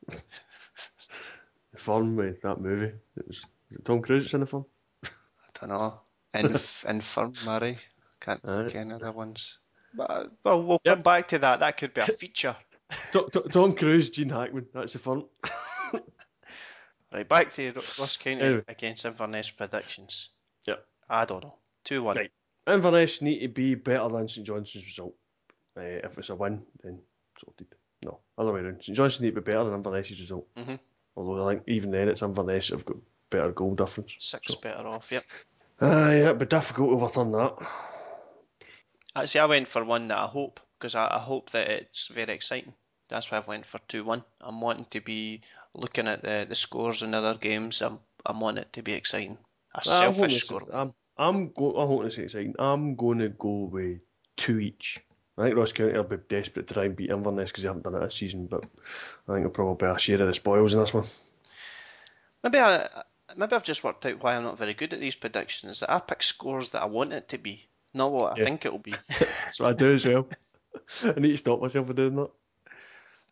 [1.73, 2.93] the firm with that movie.
[3.17, 4.67] It was, was it Tom Cruise that's in the firm?
[5.05, 5.09] I
[5.61, 6.01] don't know.
[6.35, 7.79] Inf- infirmary.
[8.21, 8.57] Can't Aye.
[8.65, 9.59] think of any other ones.
[9.95, 10.95] But, well, we'll Yep.
[10.97, 11.61] come back to that.
[11.61, 12.57] That could be a feature.
[13.13, 14.67] Tom, Tom- Tom Cruise, Gene Hackman.
[14.75, 15.25] That's the firm.
[17.13, 18.65] Right, back to Ro- Ross County Anyway.
[18.69, 20.29] against Inverness predictions.
[20.67, 20.85] Yep.
[21.09, 21.55] I don't know.
[21.85, 22.17] 2 1.
[22.17, 22.31] Right.
[22.67, 25.15] Inverness need to be better than St Johnstone's result.
[25.77, 26.99] Uh, if it's a win, then
[27.43, 27.67] sorted.
[28.05, 28.83] No, other way around.
[28.83, 30.47] St Johnstone need to be better than Inverness's result.
[30.55, 30.79] Mhm.
[31.17, 32.97] Although I think even then it's Inverness that have got
[33.31, 34.15] better goal difference.
[34.19, 35.25] Six So- better off, yep.
[35.81, 37.57] Uh, yeah, it'd be difficult to overturn that.
[39.17, 42.33] Actually, I went for one that I hope, because I, I hope that it's very
[42.35, 42.75] exciting.
[43.09, 44.23] That's why I've went for 2 1.
[44.41, 45.41] I'm wanting to be
[45.75, 47.83] looking at the, the scores in other games.
[47.83, 49.39] I'm, I'm wanting it to be exciting.
[49.75, 50.63] A I'm selfish score.
[50.73, 52.55] I'm, I'm, go, I'm hoping it's exciting.
[52.59, 53.99] I'm going to go with
[54.37, 54.99] two each.
[55.37, 57.85] I think Ross County will be desperate to try and beat Inverness because they haven't
[57.85, 58.67] done it this season, but
[59.29, 61.05] I think it'll probably be a share of the spoils in this one.
[62.43, 62.89] Maybe I,
[63.37, 65.81] maybe I've just worked out why I'm not very good at these predictions.
[65.81, 68.45] That I pick scores that I want it to be, not what I Yeah.
[68.45, 68.95] think it'll be.
[69.19, 70.29] That's what I do as well.
[71.05, 72.31] I need to stop myself from doing that.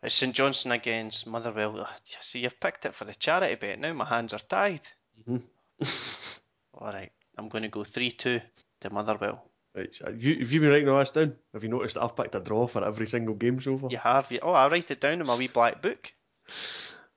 [0.03, 1.89] It's St Johnstone against Motherwell.
[2.21, 3.79] See, you've picked it for the charity bet.
[3.79, 4.83] Now my hands are tied.
[5.29, 5.43] Mhm.
[6.75, 8.41] All right, I'm going to go 3 2
[8.81, 9.43] to Motherwell.
[9.75, 11.37] Right, so you, have you been writing all this down?
[11.53, 13.91] Have you noticed that I've picked a draw for every single game so far?
[13.91, 14.31] You have?
[14.33, 16.13] You, oh, I write it down in my wee black book.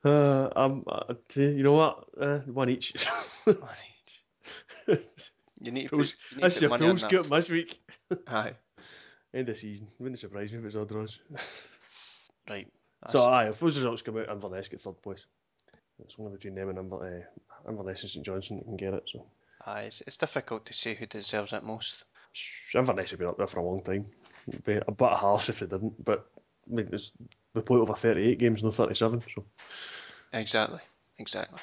[0.02, 2.06] Uh, I'm, uh, you know what?
[2.18, 2.94] Uh, one each.
[5.62, 7.10] You need to Pools- put, you need That's to your put money on pool that.
[7.10, 7.82] scoop this week.
[8.28, 8.54] Aye,
[9.34, 9.90] End of season.
[10.00, 11.20] Wouldn't surprise me if it was all draws.
[12.48, 12.72] Right.
[13.02, 15.26] That's, So, aye, if those results come out, Inverness get third place.
[16.04, 19.10] It's only between them and Inver- uh, Inverness and St Johnstone that can get it.
[19.12, 19.26] So,
[19.66, 22.04] aye, it's, it's difficult to say who deserves it most.
[22.74, 24.06] Inverness have been up there for a long time.
[24.48, 26.30] It'd be a bit harsh if they didn't, but
[26.70, 27.12] I mean, it's,
[27.54, 29.22] we play over 38 games, no 37.
[29.34, 29.46] So,
[30.32, 30.80] Exactly,
[31.18, 31.60] exactly.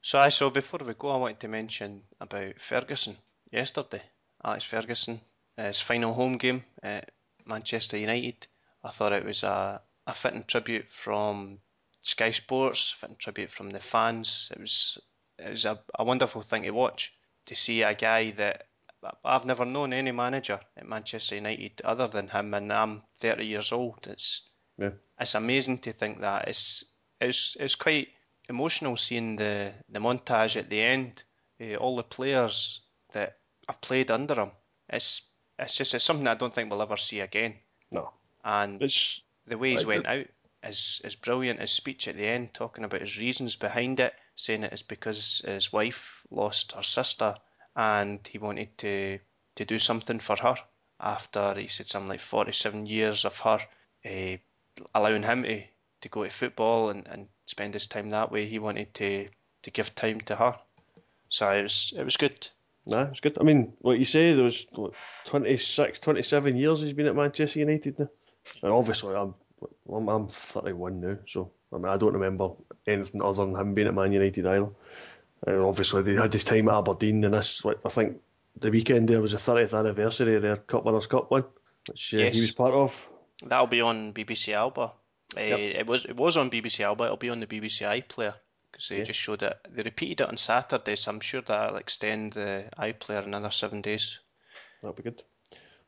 [0.00, 3.16] So I so before we go, I wanted to mention about Ferguson
[3.50, 4.02] yesterday.
[4.44, 5.20] Alex Ferguson,
[5.56, 7.10] his final home game at
[7.46, 8.46] Manchester United.
[8.84, 11.60] I thought it was a, a fitting tribute from
[12.02, 14.50] Sky Sports, fitting tribute from the fans.
[14.52, 14.98] It was
[15.38, 17.12] it was a, a wonderful thing to watch
[17.46, 18.68] to see a guy that
[19.24, 23.72] I've never known any manager at Manchester United other than him, and I'm 30 years
[23.72, 24.06] old.
[24.06, 24.90] It's yeah.
[25.18, 26.84] it's amazing to think that it's
[27.20, 28.08] it's it's quite
[28.48, 31.24] emotional seeing the the montage at the end,
[31.60, 32.82] uh, all the players
[33.12, 34.50] that have played under him.
[34.88, 35.22] It's
[35.58, 37.54] it's just it's something I don't think we'll ever see again.
[37.90, 38.12] No.
[38.44, 40.26] And It's, the way he's I went out
[40.62, 41.60] is is brilliant.
[41.60, 45.42] His speech at the end, talking about his reasons behind it, saying it is because
[45.44, 47.36] his wife lost her sister,
[47.74, 49.18] and he wanted to
[49.56, 50.56] to do something for her
[51.00, 53.60] after he said something like 47 years of her
[54.04, 54.36] uh,
[54.94, 55.62] allowing him to,
[56.02, 58.46] to go to football and, and spend his time that way.
[58.46, 59.28] He wanted to
[59.62, 60.56] to give time to her.
[61.28, 62.48] So it was it was good.
[62.86, 63.38] nah, it's good.
[63.40, 64.36] I mean, like you say,
[64.72, 68.08] what, 26, 27 years he's been at Manchester United now.
[68.62, 69.34] And obviously, I'm,
[69.92, 72.50] I'm, I'm 31 now, so I mean, I don't remember
[72.86, 74.68] anything other than him being at Man United either.
[75.46, 78.20] And obviously, they had his time at Aberdeen, and this, like, I think
[78.58, 81.44] the weekend there was the 30th anniversary of their Cup Winners' Cup win,
[81.88, 82.34] which uh, Yes.
[82.34, 83.08] he was part of.
[83.44, 84.92] That'll be on BBC Alba.
[85.36, 85.58] Uh, Yep.
[85.58, 87.04] It was it was on BBC Alba.
[87.04, 88.34] It'll be on the BBC iPlayer
[88.70, 89.04] because they Yeah.
[89.04, 89.58] just showed it.
[89.68, 94.20] They repeated it on Saturday, so I'm sure that'll extend the iPlayer another seven days.
[94.80, 95.22] That'll be good.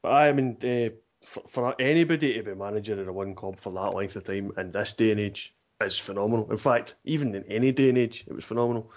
[0.03, 0.95] But I mean, uh,
[1.27, 4.53] for, for anybody to be manager of a one club for that length of time
[4.57, 6.51] in this day and age is phenomenal.
[6.51, 8.91] In fact, even in any day and age, it was phenomenal.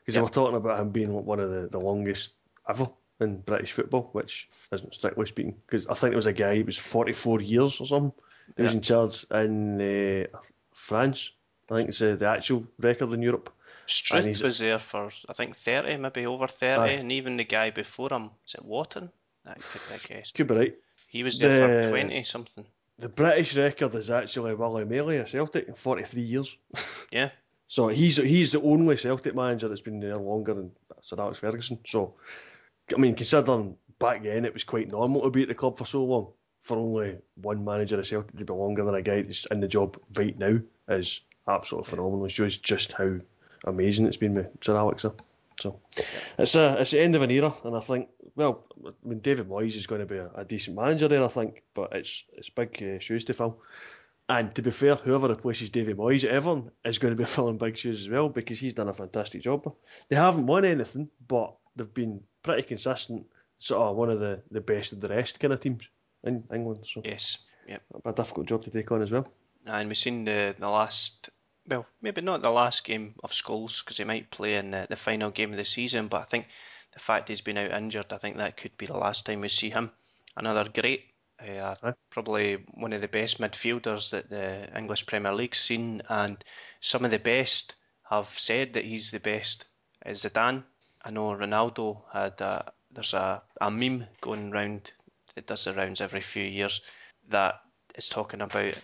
[0.00, 0.24] Because they Yeah.
[0.24, 2.32] were talking about him being one of the, the longest
[2.68, 2.86] ever
[3.20, 5.56] in British football, which isn't strictly speaking.
[5.66, 8.12] Because I think it was a guy who was 44 years or something.
[8.56, 10.38] He was in charge in uh,
[10.74, 11.30] France.
[11.70, 13.50] I think it's uh, the actual record in Europe.
[13.86, 16.86] Struth was there for I think 30, maybe over 30, Aye.
[17.00, 19.10] and even the guy before him, is it Wilton?
[19.44, 20.32] That could be a guess.
[20.32, 20.74] Could be right.
[21.10, 22.64] He was there The- for 20 something.
[22.98, 26.56] The British record is actually Willie Maley of Celtic, 43 years.
[27.10, 27.30] Yeah,
[27.66, 31.78] So he's he's the only Celtic manager that's been there longer than Sir Alex Ferguson.
[31.84, 32.14] So,
[32.94, 35.86] I mean, considering back then it was quite normal to be at the club for
[35.86, 36.28] so long,
[36.62, 39.66] for only one manager of Celtic to be longer than a guy that's in the
[39.68, 42.26] job right now is absolutely phenomenal.
[42.26, 43.16] It shows just how
[43.64, 45.04] amazing it's been with Sir Alex.
[45.60, 45.80] So
[46.38, 49.48] it's a it's the end of an era, and I think well, I mean David
[49.48, 52.50] Moyes is going to be a, a decent manager there, I think, but it's it's
[52.50, 53.60] big uh, shoes to fill.
[54.28, 57.58] And to be fair, whoever replaces David Moyes at Everton is going to be filling
[57.58, 59.74] big shoes as well because he's done a fantastic job.
[60.08, 63.26] They haven't won anything, but they've been pretty consistent,
[63.58, 65.88] sort of one of the, the best of the rest kind of teams
[66.22, 66.86] in England.
[66.86, 67.38] So yes,
[67.68, 67.82] yep.
[68.04, 69.26] a difficult job to take on as well.
[69.66, 71.30] And we've seen the the last
[71.70, 74.96] well, maybe not the last game of Scholes because he might play in the, the,
[74.96, 76.08] final game of the season.
[76.08, 76.46] But I think
[76.92, 79.48] the fact he's been out injured, I think that could be the last time we
[79.48, 79.92] see him.
[80.36, 81.04] Another great,
[81.40, 81.92] uh, huh?
[82.10, 86.42] probably one of the best midfielders that the English Premier League's seen, and
[86.80, 87.76] some of the best
[88.08, 89.66] have said that he's the best.
[90.04, 90.64] Is Zidane?
[91.04, 94.90] I know Ronaldo had a, there's a, a meme going round.
[95.36, 96.80] It does the rounds every few years
[97.28, 97.60] that
[97.94, 98.76] is talking about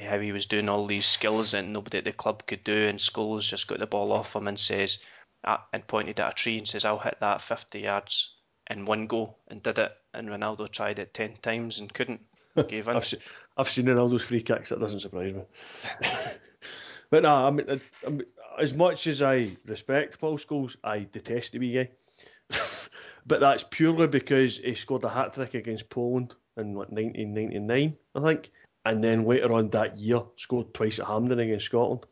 [0.00, 2.98] how he was doing all these skills that nobody at the club could do, and
[2.98, 4.98] Scholes just got the ball off him and says,
[5.44, 8.34] ah, and pointed at a tree and says, "I'll hit that 50 yards
[8.70, 9.92] in one go," and did it.
[10.14, 12.20] And Ronaldo tried it 10 times and couldn't.
[12.68, 12.96] Gave in.
[12.96, 13.20] I've, seen,
[13.56, 14.68] I've seen Ronaldo's free kicks.
[14.68, 15.42] That doesn't surprise me.
[17.10, 18.26] but no, I mean, I, I mean,
[18.58, 21.90] as much as I respect Paul Scholes, I detest the wee guy.
[23.26, 28.20] but that's purely because he scored a hat trick against Poland in what 1999, I
[28.20, 28.50] think
[28.84, 32.06] and then later on that year scored twice at Hampden against Scotland,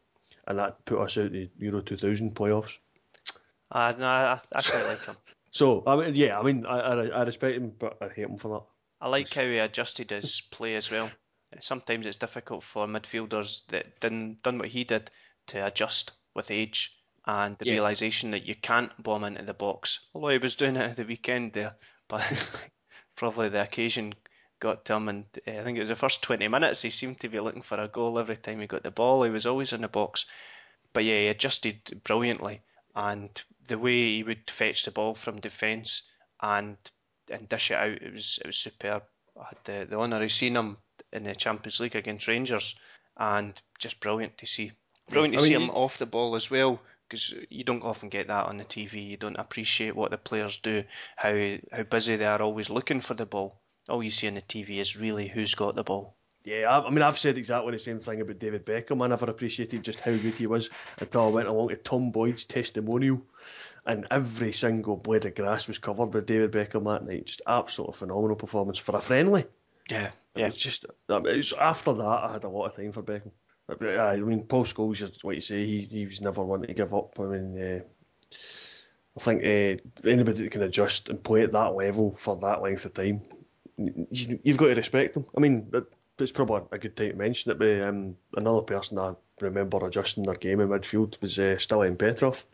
[0.46, 2.78] and that put us out the Euro 2000 playoffs.
[3.70, 5.16] Uh, no, I, I quite like him.
[5.52, 8.36] So I mean, yeah, I mean, I, I, I respect him, but I hate him
[8.36, 8.62] for that.
[9.00, 11.10] I like how he adjusted his play as well.
[11.58, 15.10] Sometimes it's difficult for midfielders that didn't done what he did
[15.48, 16.96] to adjust with age
[17.26, 17.72] and the yeah.
[17.72, 20.06] realization that you can't bomb into the box.
[20.14, 21.74] Although he was doing it at the weekend there,
[22.06, 22.22] but
[23.16, 24.14] probably the occasion
[24.60, 26.82] got to him, and I think it was the first 20 minutes.
[26.82, 29.24] He seemed to be looking for a goal every time he got the ball.
[29.24, 30.26] He was always in the box,
[30.92, 32.60] but yeah, he adjusted brilliantly,
[32.94, 33.30] and
[33.66, 36.02] the way he would fetch the ball from defence
[36.40, 36.76] and
[37.30, 39.02] and dish it out, it was it was superb.
[39.40, 40.76] I had the, the honour of seeing him
[41.12, 42.76] in the Champions League against Rangers,
[43.16, 44.72] and just brilliant to see.
[45.08, 48.08] Brilliant to I mean, see him off the ball as well because you don't often
[48.08, 49.08] get that on the TV.
[49.08, 50.84] You don't appreciate what the players do,
[51.16, 53.60] how how busy they are always looking for the ball
[53.90, 56.14] all you see on the TV is really who's got the ball.
[56.44, 59.04] Yeah, I, I mean, I've said exactly the same thing about David Beckham.
[59.04, 62.44] I never appreciated just how good he was until I went along to Tom Boyd's
[62.44, 63.22] testimonial,
[63.84, 67.26] and every single blade of grass was covered by David Beckham that night.
[67.26, 69.44] Just absolutely phenomenal performance for a friendly.
[69.90, 70.46] Yeah, yeah.
[70.46, 73.32] It's just it's after that I had a lot of time for Beckham.
[73.68, 77.20] I mean, Paul Scholes, what you say, he, he was never one to give up.
[77.20, 78.36] I mean, uh,
[79.16, 82.84] I think uh, anybody that can adjust and play at that level for that length
[82.86, 83.22] of time
[84.10, 85.26] you've got to respect them.
[85.36, 85.70] I mean,
[86.18, 87.58] it's probably a good time to mention it.
[87.58, 91.58] But um, another person I remember adjusting their game in midfield was uh,
[91.98, 92.44] Petrov,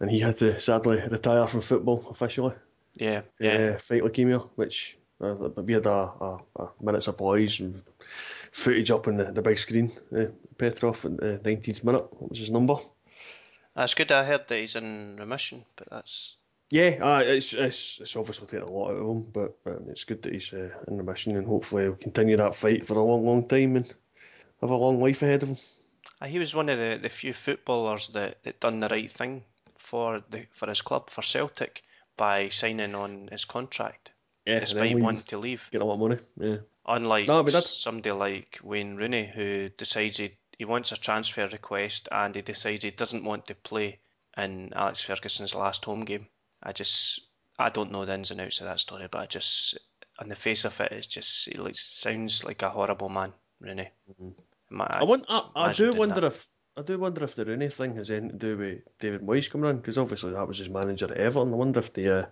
[0.00, 2.54] and he had to sadly retire from football officially.
[2.94, 3.74] Yeah, yeah.
[3.74, 5.90] Uh, fight leukemia, which uh, we had a,
[6.20, 7.82] a, a minutes of boys and
[8.50, 9.92] footage up on the, the big screen.
[10.14, 10.26] Uh,
[10.58, 12.76] Petrov at the 19th minute, what was his number?
[13.74, 14.12] That's good.
[14.12, 16.36] I heard that he's in remission, but that's
[16.72, 20.04] yeah, uh, it's, it's it's obviously taken a lot out of him, but um, it's
[20.04, 23.04] good that he's uh, in the mission and hopefully he'll continue that fight for a
[23.04, 23.94] long, long time and
[24.62, 25.56] have a long life ahead of him.
[26.18, 29.42] Uh, he was one of the, the few footballers that, that done the right thing
[29.76, 31.82] for the for his club for Celtic
[32.16, 34.12] by signing on his contract,
[34.46, 35.68] yeah, despite wanting to leave.
[35.72, 36.20] Get a lot of money.
[36.38, 36.56] Yeah.
[36.86, 42.34] Unlike no, somebody like Wayne Rooney who decides he, he wants a transfer request and
[42.34, 43.98] he decides he doesn't want to play
[44.38, 46.28] in Alex Ferguson's last home game.
[46.62, 47.20] I just
[47.58, 49.78] I don't know the ins and outs of that story, but I just
[50.18, 53.90] on the face of it, it's just it looks sounds like a horrible man, Rooney.
[54.10, 54.80] Mm-hmm.
[54.80, 56.24] I, I, want, I, I do wonder that.
[56.24, 59.50] if I do wonder if the Rooney thing has anything to do with David Moyes
[59.50, 61.52] coming on because obviously that was his manager at Everton.
[61.52, 62.24] I wonder if they uh,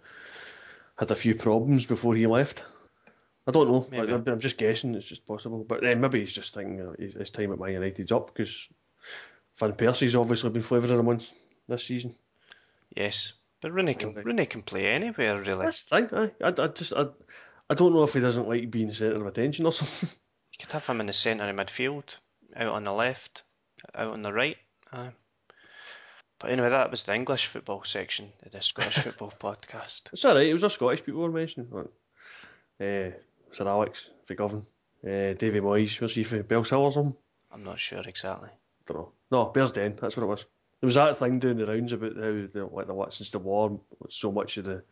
[0.97, 2.65] had a few problems before he left.
[3.47, 3.87] I don't know.
[3.91, 4.13] Maybe.
[4.13, 4.95] I, am just guessing.
[4.95, 8.13] It's just possible, but then maybe he's just thinking uh, his time at Man United's
[8.13, 8.69] up because
[9.59, 11.31] Van Persie's obviously been flavouring him once
[11.69, 12.15] this season.
[12.95, 15.65] Yes, but Rooney can Rooney can play anywhere really.
[15.65, 16.33] That's the thing.
[16.43, 17.07] I, I, I just I,
[17.69, 20.09] I don't know if he doesn't like being centre of attention or something.
[20.53, 22.17] You could have him in the centre of midfield,
[22.57, 23.45] out on the left,
[23.95, 24.57] out on the right.
[24.93, 25.11] Uh,
[26.39, 30.13] but anyway, that was the English football section of the Scottish football podcast.
[30.13, 30.47] It's alright.
[30.47, 31.71] It was our Scottish people were mentioning.
[31.73, 33.11] Uh,
[33.53, 34.65] Sir Alex McGovern,
[35.05, 36.01] uh, Davy Moyes.
[36.01, 37.15] Was he for something?
[37.53, 38.49] I'm not sure exactly.
[38.87, 39.13] don't know.
[39.31, 39.97] No, Bearsden.
[40.01, 40.45] That's what it was.
[40.81, 43.39] There was that thing doing the rounds about how the, like the what since the
[43.39, 44.83] war, so much of the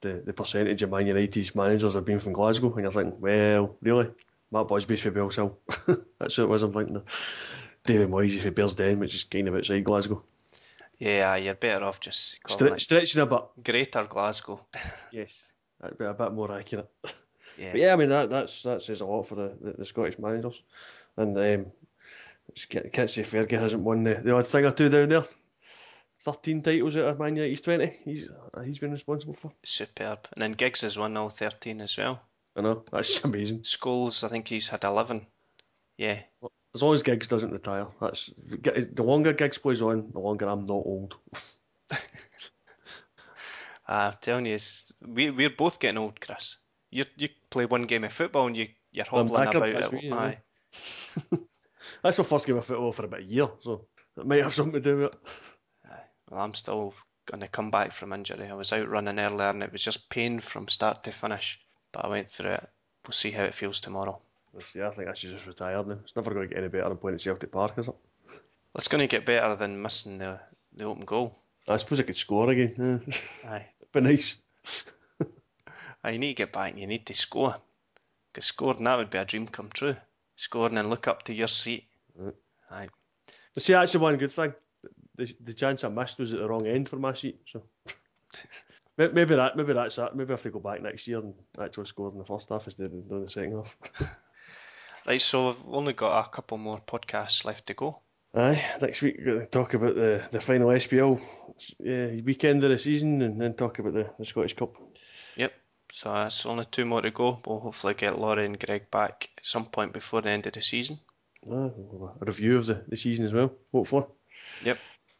[0.00, 3.76] the, the percentage of Man United's managers have been from Glasgow, and you're thinking, well,
[3.82, 4.08] really,
[4.52, 5.54] Matt Busby's for Bellshill.
[6.18, 6.62] That's who it was.
[6.62, 7.02] I'm thinking.
[7.84, 10.22] David Moyes for Bearsden, which is kind of outside Glasgow.
[10.98, 13.42] Yeah, you're better off just Stre- stretching a bit.
[13.64, 14.66] Greater Glasgow.
[15.12, 16.90] Yes, that'd be a bit more accurate.
[17.56, 17.72] Yeah.
[17.72, 20.18] But yeah, I mean that that's that says a lot for the, the, the Scottish
[20.18, 20.62] managers,
[21.16, 21.66] and um,
[22.92, 25.24] can't, say Fergie hasn't won the, the odd thing or two down there.
[26.20, 27.96] Thirteen titles out of Man United's twenty.
[28.04, 29.52] He's uh, he's been responsible for.
[29.64, 30.26] Superb.
[30.32, 32.20] And then Giggs has won all 13 as well.
[32.56, 33.60] I know that's amazing.
[33.60, 35.26] Scholes, I think he's had 11.
[35.96, 36.20] Yeah.
[36.74, 40.66] As long as Giggs doesn't retire, that's the longer Giggs plays on, the longer I'm
[40.66, 41.16] not old.
[43.86, 46.56] I'm telling you, it's, we, we're both getting old, Chris.
[46.90, 50.12] You you play one game of football and you, you're hobbling about it.
[50.12, 50.38] Aye.
[52.02, 53.84] That's my first game of football for about a year, so
[54.16, 55.16] it might have something to do with it.
[56.30, 56.94] Well, I'm still
[57.26, 58.48] going to come back from injury.
[58.48, 61.60] I was out running earlier and it was just pain from start to finish.
[61.92, 62.68] But I went through it.
[63.06, 64.20] We'll see how it feels tomorrow.
[64.58, 65.98] See, I think I should just retire now.
[66.02, 67.94] It's never going to get any better than playing at Celtic Park, is it?
[68.74, 70.38] It's going to get better than missing the,
[70.74, 71.38] the open goal.
[71.66, 73.02] I suppose I could score again.
[73.06, 73.50] Yeah.
[73.50, 73.66] Aye.
[73.92, 74.36] Be nice.
[76.04, 77.56] You need to get back and you need to score.
[78.32, 79.96] Because scoring that would be a dream come true.
[80.36, 81.87] Scoring and look up to your seat.
[82.70, 82.88] Aye.
[83.54, 84.54] But see, that's the one good thing.
[85.16, 87.40] The, the chance I missed was at the wrong end for my seat.
[87.46, 87.64] So
[88.96, 90.14] maybe that, maybe that's that.
[90.14, 92.66] Maybe I have to go back next year and actually score in the first half
[92.66, 93.76] instead of doing the second half.
[95.08, 98.00] Right, so we've only got a couple more podcasts left to go.
[98.34, 102.68] Aye, next week we're going to talk about the, the final SPL uh, weekend of
[102.68, 104.74] the season and then talk about the, the Scottish Cup.
[105.36, 105.52] Yep.
[105.92, 107.38] So that's only two more to go.
[107.46, 110.60] We'll hopefully get Laurie and Greg back at some point before the end of the
[110.60, 111.00] season.
[111.48, 114.06] We'll a review of the, the season as well, hopefully.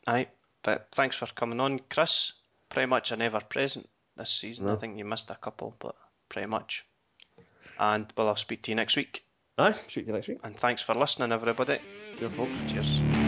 [0.06, 0.28] Aye.
[0.62, 2.32] But thanks for coming on, Chris.
[2.68, 4.68] Pretty much an ever present this season.
[4.68, 5.94] I think you missed a couple, but
[6.28, 6.84] pretty much.
[7.78, 9.24] And well, I'll speak to you next week.
[9.56, 10.38] Aye, speak to you next week.
[10.44, 11.78] And thanks for listening, everybody.
[12.20, 12.72] You folks.
[12.72, 13.27] Cheers.